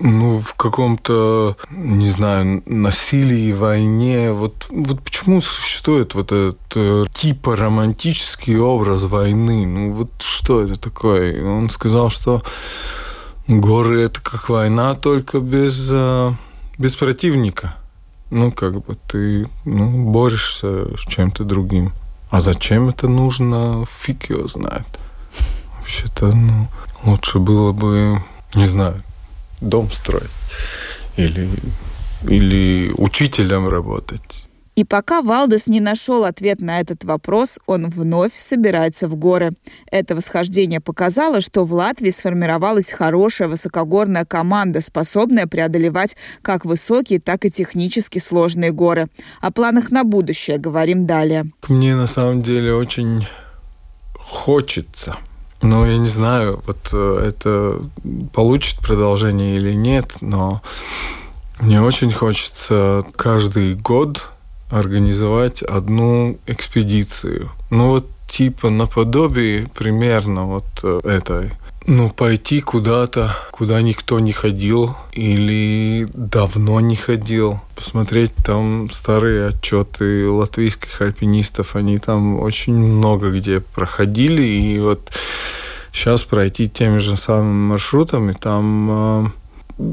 ну, 0.00 0.38
в 0.38 0.54
каком-то, 0.54 1.58
не 1.70 2.08
знаю, 2.08 2.62
насилии, 2.64 3.52
войне. 3.52 4.32
Вот, 4.32 4.66
вот 4.70 5.02
почему 5.02 5.42
существует 5.42 6.14
вот 6.14 6.32
этот 6.32 6.58
э, 6.74 7.04
типа 7.12 7.56
романтический 7.56 8.56
образ 8.56 9.02
войны? 9.02 9.66
Ну, 9.66 9.92
вот 9.92 10.10
что 10.22 10.62
это 10.62 10.76
такое? 10.76 11.44
Он 11.44 11.68
сказал, 11.68 12.08
что 12.08 12.42
горы– 13.46 14.00
это 14.04 14.22
как 14.22 14.48
война, 14.48 14.94
только 14.94 15.40
без, 15.40 15.92
без 16.78 16.94
противника. 16.94 17.76
Ну, 18.34 18.50
как 18.50 18.84
бы 18.84 18.96
ты 19.06 19.48
ну, 19.64 20.10
борешься 20.10 20.96
с 20.96 21.02
чем-то 21.02 21.44
другим. 21.44 21.92
А 22.30 22.40
зачем 22.40 22.88
это 22.88 23.06
нужно, 23.06 23.86
фиг 24.00 24.28
его 24.28 24.48
знает. 24.48 24.86
Вообще-то, 25.78 26.34
ну, 26.34 26.66
лучше 27.04 27.38
было 27.38 27.70
бы, 27.70 28.20
не 28.56 28.66
знаю, 28.66 29.00
дом 29.60 29.88
строить 29.92 30.32
или, 31.16 31.48
или 32.28 32.92
учителем 32.96 33.68
работать. 33.68 34.46
И 34.76 34.84
пока 34.84 35.22
Валдес 35.22 35.68
не 35.68 35.80
нашел 35.80 36.24
ответ 36.24 36.60
на 36.60 36.80
этот 36.80 37.04
вопрос, 37.04 37.60
он 37.66 37.88
вновь 37.88 38.32
собирается 38.36 39.06
в 39.08 39.14
горы. 39.14 39.52
Это 39.90 40.16
восхождение 40.16 40.80
показало, 40.80 41.40
что 41.40 41.64
в 41.64 41.72
Латвии 41.72 42.10
сформировалась 42.10 42.90
хорошая 42.90 43.48
высокогорная 43.48 44.24
команда, 44.24 44.80
способная 44.80 45.46
преодолевать 45.46 46.16
как 46.42 46.64
высокие, 46.64 47.20
так 47.20 47.44
и 47.44 47.50
технически 47.50 48.18
сложные 48.18 48.72
горы. 48.72 49.08
О 49.40 49.52
планах 49.52 49.92
на 49.92 50.02
будущее 50.02 50.58
говорим 50.58 51.06
далее. 51.06 51.46
Мне 51.68 51.94
на 51.94 52.08
самом 52.08 52.42
деле 52.42 52.74
очень 52.74 53.26
хочется 54.14 55.16
ну, 55.62 55.86
я 55.86 55.96
не 55.96 56.08
знаю, 56.08 56.62
вот 56.66 56.90
э, 56.92 57.24
это 57.26 57.80
получит 58.34 58.80
продолжение 58.80 59.56
или 59.56 59.72
нет, 59.72 60.16
но 60.20 60.60
мне 61.58 61.80
очень 61.80 62.12
хочется 62.12 63.02
каждый 63.16 63.74
год 63.74 64.33
организовать 64.74 65.62
одну 65.62 66.38
экспедицию. 66.46 67.50
Ну 67.70 67.90
вот 67.90 68.06
типа 68.26 68.70
наподобие 68.70 69.68
примерно 69.74 70.44
вот 70.44 70.64
э, 70.82 71.00
этой. 71.04 71.52
Ну, 71.86 72.08
пойти 72.08 72.62
куда-то, 72.62 73.36
куда 73.50 73.82
никто 73.82 74.18
не 74.18 74.32
ходил 74.32 74.96
или 75.12 76.08
давно 76.14 76.80
не 76.80 76.96
ходил. 76.96 77.60
Посмотреть 77.76 78.34
там 78.36 78.88
старые 78.90 79.48
отчеты 79.48 80.30
латвийских 80.30 81.02
альпинистов. 81.02 81.76
Они 81.76 81.98
там 81.98 82.40
очень 82.40 82.74
много 82.74 83.30
где 83.30 83.60
проходили. 83.60 84.42
И 84.42 84.78
вот 84.78 85.12
сейчас 85.92 86.24
пройти 86.24 86.70
теми 86.70 86.98
же 86.98 87.18
самыми 87.18 87.68
маршрутами, 87.68 88.32
там 88.32 89.26
э, 89.26 89.26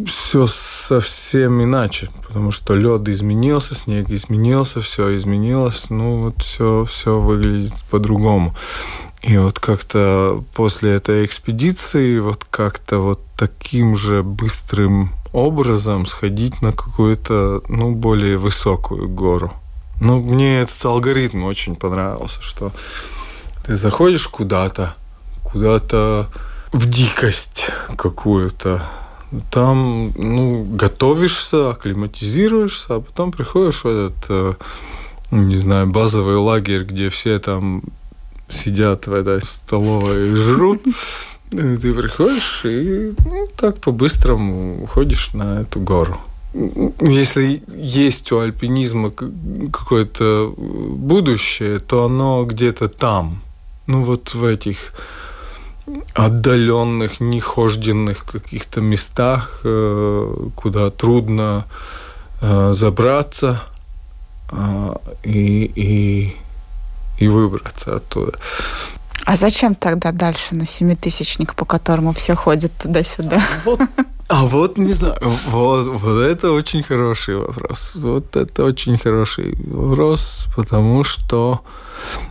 все 0.06 0.48
совсем 0.48 1.63
иначе, 1.63 2.10
потому 2.28 2.52
что 2.52 2.76
лед 2.76 3.08
изменился, 3.10 3.76
снег 3.76 4.10
изменился, 4.10 4.82
все 4.82 5.15
изменилось, 5.15 5.89
ну 5.89 6.26
вот 6.26 6.41
все, 6.44 6.86
все 6.86 7.20
выглядит 7.20 7.74
по-другому. 7.89 8.56
И 9.22 9.38
вот 9.38 9.60
как-то 9.60 10.44
после 10.56 10.94
этой 10.94 11.26
экспедиции 11.26 12.20
вот 12.20 12.46
как-то 12.50 12.98
вот 12.98 13.22
таким 13.38 13.96
же 13.96 14.24
быстрым 14.24 15.12
образом 15.32 16.06
сходить 16.06 16.62
на 16.62 16.72
какую-то, 16.72 17.63
ну, 17.67 17.96
более 17.96 18.38
высокую 18.38 19.08
гору. 19.08 19.54
Ну, 20.00 20.20
мне 20.20 20.62
этот 20.62 20.84
алгоритм 20.86 21.44
очень 21.44 21.76
понравился, 21.76 22.41
что 22.41 22.72
ты 23.63 23.76
заходишь 23.76 24.28
куда-то, 24.28 24.96
куда-то 25.44 26.28
в 26.72 26.89
дикость 26.89 27.67
какую-то, 27.96 28.84
там, 29.50 30.12
ну, 30.17 30.63
готовишься, 30.63 31.72
акклиматизируешься, 31.72 32.96
а 32.96 33.00
потом 33.02 33.32
приходишь 33.32 33.84
в 33.84 33.88
этот, 33.88 34.26
э, 34.30 34.54
не 35.32 35.58
знаю, 35.58 35.88
базовый 35.88 36.36
лагерь, 36.36 36.84
где 36.84 37.10
все 37.10 37.39
там 37.39 37.84
сидят 38.50 39.08
в 39.08 39.13
этой 39.13 39.46
столовой 39.46 40.32
и 40.32 40.36
жрут. 40.36 40.84
Ты 41.50 41.94
приходишь 41.94 42.62
и 42.65 43.13
ну, 43.26 43.48
так 43.58 43.78
по-быстрому 43.78 44.84
уходишь 44.84 45.34
на 45.34 45.62
эту 45.62 45.80
гору. 45.80 46.20
Если 47.00 47.63
есть 47.76 48.32
у 48.32 48.39
альпинизма 48.39 49.12
какое-то 49.12 50.54
будущее, 50.58 51.80
то 51.80 52.06
оно 52.06 52.46
где-то 52.46 52.88
там. 52.89 53.41
Ну 53.88 54.04
вот 54.04 54.34
в 54.34 54.44
этих 54.44 54.94
отдаленных, 56.13 57.20
нехожденных 57.20 58.26
каких-то 58.26 58.82
местах, 58.82 59.62
э, 59.63 60.36
куда 60.56 60.89
трудно 60.89 61.65
э, 62.41 62.74
забраться 62.74 63.63
э, 64.52 64.96
и, 65.24 65.72
и 65.76 66.36
и 67.22 67.28
выбраться 67.28 67.96
оттуда. 67.96 68.38
А 69.26 69.36
зачем 69.36 69.76
тогда 69.76 70.12
дальше 70.12 70.56
на 70.56 70.65
семитысячник, 70.65 71.54
по 71.54 71.65
которому 71.65 72.12
все 72.12 72.36
ходят 72.36 72.72
туда-сюда? 72.78 73.38
А 73.38 73.62
вот, 73.65 73.80
а 74.28 74.46
вот 74.46 74.78
не 74.78 74.94
знаю, 74.94 75.20
вот, 75.48 75.88
вот 75.88 76.22
это 76.22 76.52
очень 76.52 76.82
хороший 76.82 77.36
вопрос. 77.38 77.96
Вот 77.96 78.36
это 78.36 78.63
очень 78.63 78.98
хороший 78.98 79.56
вопрос, 79.67 80.48
потому 80.56 81.04
что, 81.04 81.62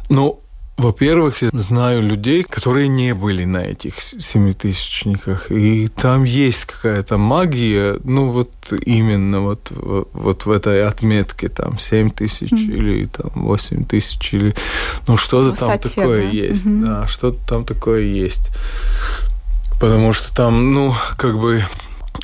ну, 0.08 0.40
во-первых, 0.80 1.42
я 1.42 1.50
знаю 1.52 2.02
людей, 2.02 2.42
которые 2.42 2.88
не 2.88 3.14
были 3.14 3.44
на 3.44 3.58
этих 3.58 4.00
семитысячниках, 4.00 5.50
и 5.50 5.88
там 5.88 6.24
есть 6.24 6.64
какая-то 6.64 7.18
магия, 7.18 7.98
ну 8.04 8.30
вот 8.30 8.50
именно 8.84 9.40
вот, 9.40 9.72
вот 9.72 10.46
в 10.46 10.50
этой 10.50 10.86
отметке, 10.86 11.48
там, 11.48 11.78
7 11.78 12.10
тысяч 12.10 12.52
mm-hmm. 12.52 12.76
или 12.76 13.06
там 13.06 13.30
8 13.34 13.84
тысяч, 13.84 14.34
или 14.34 14.54
ну 15.06 15.16
что-то 15.16 15.58
там 15.58 15.78
такое 15.78 16.22
да? 16.22 16.28
есть, 16.30 16.66
mm-hmm. 16.66 16.84
да, 16.84 17.06
что-то 17.06 17.38
там 17.46 17.64
такое 17.64 18.02
есть. 18.02 18.50
Потому 19.80 20.12
что 20.12 20.34
там, 20.34 20.74
ну, 20.74 20.94
как 21.16 21.38
бы 21.38 21.64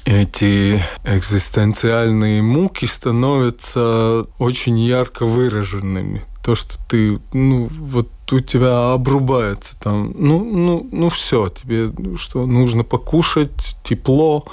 эти 0.05 0.83
экзистенциальные 1.05 2.43
муки 2.43 2.85
становятся 2.87 4.27
очень 4.39 4.79
ярко 4.79 5.25
выраженными 5.25 6.23
то, 6.47 6.55
что 6.55 6.79
ты, 6.87 7.19
ну, 7.33 7.69
вот 7.77 8.09
у 8.33 8.41
тебя 8.41 8.93
обрубается 8.93 9.79
там, 9.79 10.13
ну, 10.17 10.45
ну, 10.45 10.89
ну 10.91 11.09
все, 11.09 11.49
тебе 11.49 11.93
что, 12.17 12.47
нужно 12.47 12.85
покушать, 12.85 13.77
тепло, 13.83 14.47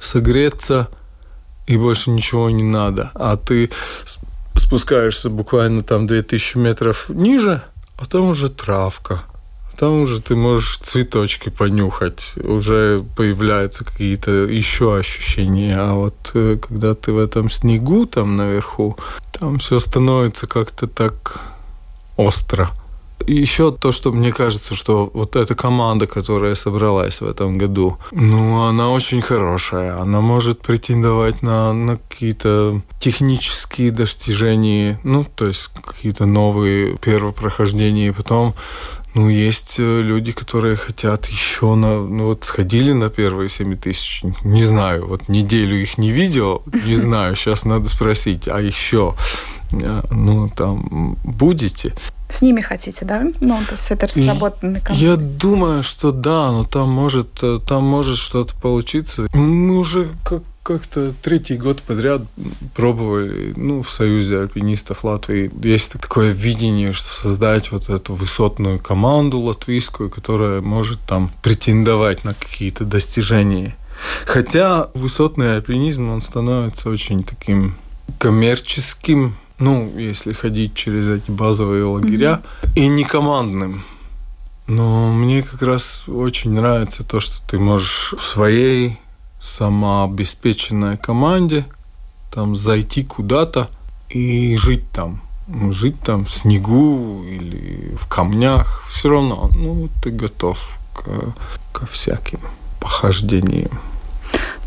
согреться, 0.00 0.88
и 1.66 1.76
больше 1.76 2.10
ничего 2.10 2.50
не 2.50 2.62
надо. 2.62 3.10
А 3.14 3.36
ты 3.36 3.70
спускаешься 4.54 5.30
буквально 5.30 5.82
там 5.82 6.06
2000 6.06 6.58
метров 6.58 7.08
ниже, 7.08 7.62
а 7.98 8.06
там 8.06 8.28
уже 8.28 8.48
травка, 8.48 9.22
там 9.78 10.00
уже 10.00 10.22
ты 10.22 10.36
можешь 10.36 10.78
цветочки 10.78 11.50
понюхать, 11.50 12.34
уже 12.42 13.04
появляются 13.16 13.84
какие-то 13.84 14.30
еще 14.30 14.96
ощущения. 14.96 15.76
А 15.78 15.92
вот 15.92 16.14
э, 16.34 16.56
когда 16.56 16.94
ты 16.94 17.12
в 17.12 17.18
этом 17.18 17.50
снегу 17.50 18.06
там 18.06 18.36
наверху, 18.36 18.96
там 19.32 19.58
все 19.58 19.78
становится 19.78 20.46
как-то 20.46 20.86
так 20.86 21.40
остро. 22.16 22.70
Еще 23.26 23.72
то, 23.72 23.92
что 23.92 24.12
мне 24.12 24.32
кажется, 24.32 24.74
что 24.74 25.10
вот 25.12 25.36
эта 25.36 25.54
команда, 25.54 26.06
которая 26.06 26.54
собралась 26.54 27.20
в 27.20 27.26
этом 27.26 27.58
году, 27.58 27.98
ну, 28.12 28.62
она 28.64 28.90
очень 28.90 29.22
хорошая. 29.22 30.00
Она 30.00 30.20
может 30.20 30.60
претендовать 30.60 31.42
на, 31.42 31.72
на 31.72 31.96
какие-то 31.96 32.82
технические 33.00 33.90
достижения, 33.90 35.00
ну, 35.02 35.24
то 35.24 35.46
есть 35.46 35.70
какие-то 35.84 36.26
новые 36.26 36.96
первопрохождения, 36.98 38.08
и 38.08 38.12
потом 38.12 38.54
ну, 39.16 39.30
есть 39.30 39.76
э, 39.78 40.02
люди, 40.02 40.30
которые 40.32 40.76
хотят 40.76 41.26
еще 41.26 41.74
на... 41.74 42.02
Ну, 42.02 42.26
вот 42.26 42.44
сходили 42.44 42.92
на 42.92 43.08
первые 43.08 43.48
7 43.48 43.74
тысяч, 43.78 44.22
не 44.44 44.62
знаю, 44.62 45.06
вот 45.06 45.30
неделю 45.30 45.80
их 45.80 45.96
не 45.96 46.10
видел, 46.10 46.62
не 46.84 46.94
знаю, 46.94 47.34
сейчас 47.34 47.64
надо 47.64 47.88
спросить, 47.88 48.46
а 48.46 48.60
еще, 48.60 49.14
э, 49.72 50.02
ну, 50.10 50.50
там, 50.50 51.16
будете? 51.24 51.94
С 52.28 52.42
ними 52.42 52.60
хотите, 52.60 53.04
да? 53.04 53.22
Ну, 53.40 53.58
то 53.64 53.72
есть 53.72 53.90
это 53.90 54.08
сработанный 54.08 54.80
командой. 54.80 55.04
Я 55.04 55.16
думаю, 55.16 55.82
что 55.82 56.10
да, 56.10 56.50
но 56.50 56.64
там 56.64 56.90
может, 56.90 57.38
э, 57.42 57.60
там 57.66 57.84
может 57.84 58.16
что-то 58.16 58.54
получиться. 58.56 59.28
Мы 59.32 59.78
уже 59.78 60.08
как 60.24 60.42
как-то 60.66 61.14
третий 61.22 61.56
год 61.56 61.80
подряд 61.80 62.22
пробовали, 62.74 63.52
ну, 63.54 63.82
в 63.82 63.90
Союзе 63.90 64.40
альпинистов 64.40 65.04
Латвии 65.04 65.48
есть 65.64 65.92
такое 65.92 66.32
видение, 66.32 66.92
что 66.92 67.08
создать 67.14 67.70
вот 67.70 67.88
эту 67.88 68.14
высотную 68.14 68.80
команду 68.80 69.38
латвийскую, 69.38 70.10
которая 70.10 70.62
может 70.62 70.98
там 71.06 71.30
претендовать 71.40 72.24
на 72.24 72.34
какие-то 72.34 72.84
достижения. 72.84 73.76
Хотя 74.24 74.90
высотный 74.94 75.54
альпинизм, 75.54 76.10
он 76.10 76.20
становится 76.20 76.90
очень 76.90 77.22
таким 77.22 77.76
коммерческим, 78.18 79.36
ну, 79.58 79.92
если 79.98 80.32
ходить 80.32 80.74
через 80.74 81.08
эти 81.08 81.30
базовые 81.30 81.84
лагеря, 81.84 82.42
mm-hmm. 82.62 82.72
и 82.76 82.88
не 82.88 83.04
командным. 83.04 83.84
Но 84.66 85.12
мне 85.12 85.42
как 85.42 85.62
раз 85.62 86.04
очень 86.08 86.52
нравится 86.52 87.04
то, 87.04 87.20
что 87.20 87.36
ты 87.48 87.58
можешь 87.58 88.14
в 88.18 88.22
своей 88.22 88.98
самообеспеченной 89.38 90.96
команде 90.96 91.66
там 92.32 92.56
зайти 92.56 93.04
куда-то 93.04 93.70
и 94.08 94.56
жить 94.56 94.90
там. 94.92 95.22
Жить 95.70 96.00
там 96.00 96.24
в 96.24 96.30
снегу 96.30 97.22
или 97.22 97.96
в 97.96 98.08
камнях. 98.08 98.84
Все 98.88 99.08
равно, 99.08 99.48
ну, 99.54 99.88
ты 100.02 100.10
готов 100.10 100.58
к, 100.92 101.34
ко 101.72 101.86
всяким 101.86 102.40
похождениям. 102.80 103.70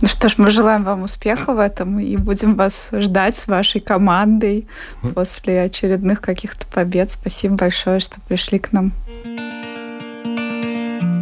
Ну 0.02 0.08
что 0.08 0.30
ж, 0.30 0.36
мы 0.38 0.50
желаем 0.50 0.84
вам 0.84 1.04
успеха 1.04 1.54
в 1.54 1.60
этом 1.60 2.00
и 2.00 2.16
будем 2.16 2.56
вас 2.56 2.90
ждать 2.94 3.36
с 3.36 3.48
вашей 3.48 3.82
командой 3.82 4.68
после 5.14 5.62
очередных 5.64 6.22
каких-то 6.22 6.66
побед. 6.68 7.12
Спасибо 7.12 7.56
большое, 7.56 8.00
что 8.00 8.22
пришли 8.22 8.60
к 8.60 8.72
нам. 8.72 8.94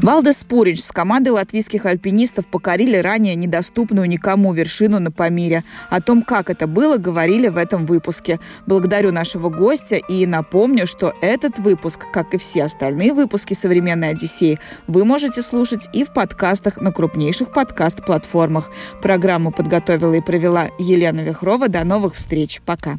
Валдес 0.02 0.40
Спурич 0.40 0.84
с 0.84 0.92
командой 0.92 1.30
латвийских 1.30 1.86
альпинистов 1.86 2.48
покорили 2.48 2.98
ранее 2.98 3.36
недоступную 3.36 4.08
никому 4.08 4.54
вершину 4.54 5.00
на 5.00 5.12
Памире. 5.12 5.63
О 5.90 6.02
том, 6.02 6.21
как 6.21 6.50
это 6.50 6.67
было, 6.67 6.98
говорили 6.98 7.48
в 7.48 7.58
этом 7.58 7.86
выпуске. 7.86 8.40
Благодарю 8.67 9.12
нашего 9.12 9.50
гостя 9.50 9.96
и 9.96 10.26
напомню, 10.26 10.86
что 10.86 11.13
этот 11.21 11.58
выпуск, 11.60 12.06
как 12.13 12.34
и 12.34 12.38
все 12.38 12.65
остальные 12.65 13.13
выпуски 13.13 13.54
«Современной 13.54 14.10
Одиссеи», 14.10 14.60
вы 14.86 15.04
можете 15.04 15.42
слушать 15.42 15.90
и 15.94 16.04
в 16.04 16.13
подкастах 16.13 16.78
на 16.78 16.92
крупнейших 16.92 17.52
подкаст-платформах. 17.52 18.69
Программу 19.02 19.52
подготовила 19.52 20.13
и 20.13 20.21
провела 20.21 20.67
Елена 20.78 21.21
Вихрова. 21.21 21.69
До 21.69 21.84
новых 21.84 22.13
встреч. 22.13 22.62
Пока. 22.65 22.98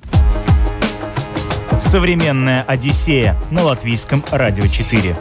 «Современная 1.79 2.65
Одиссея» 2.65 3.41
на 3.51 3.63
Латвийском 3.63 4.25
радио 4.33 4.67
4. 4.67 5.15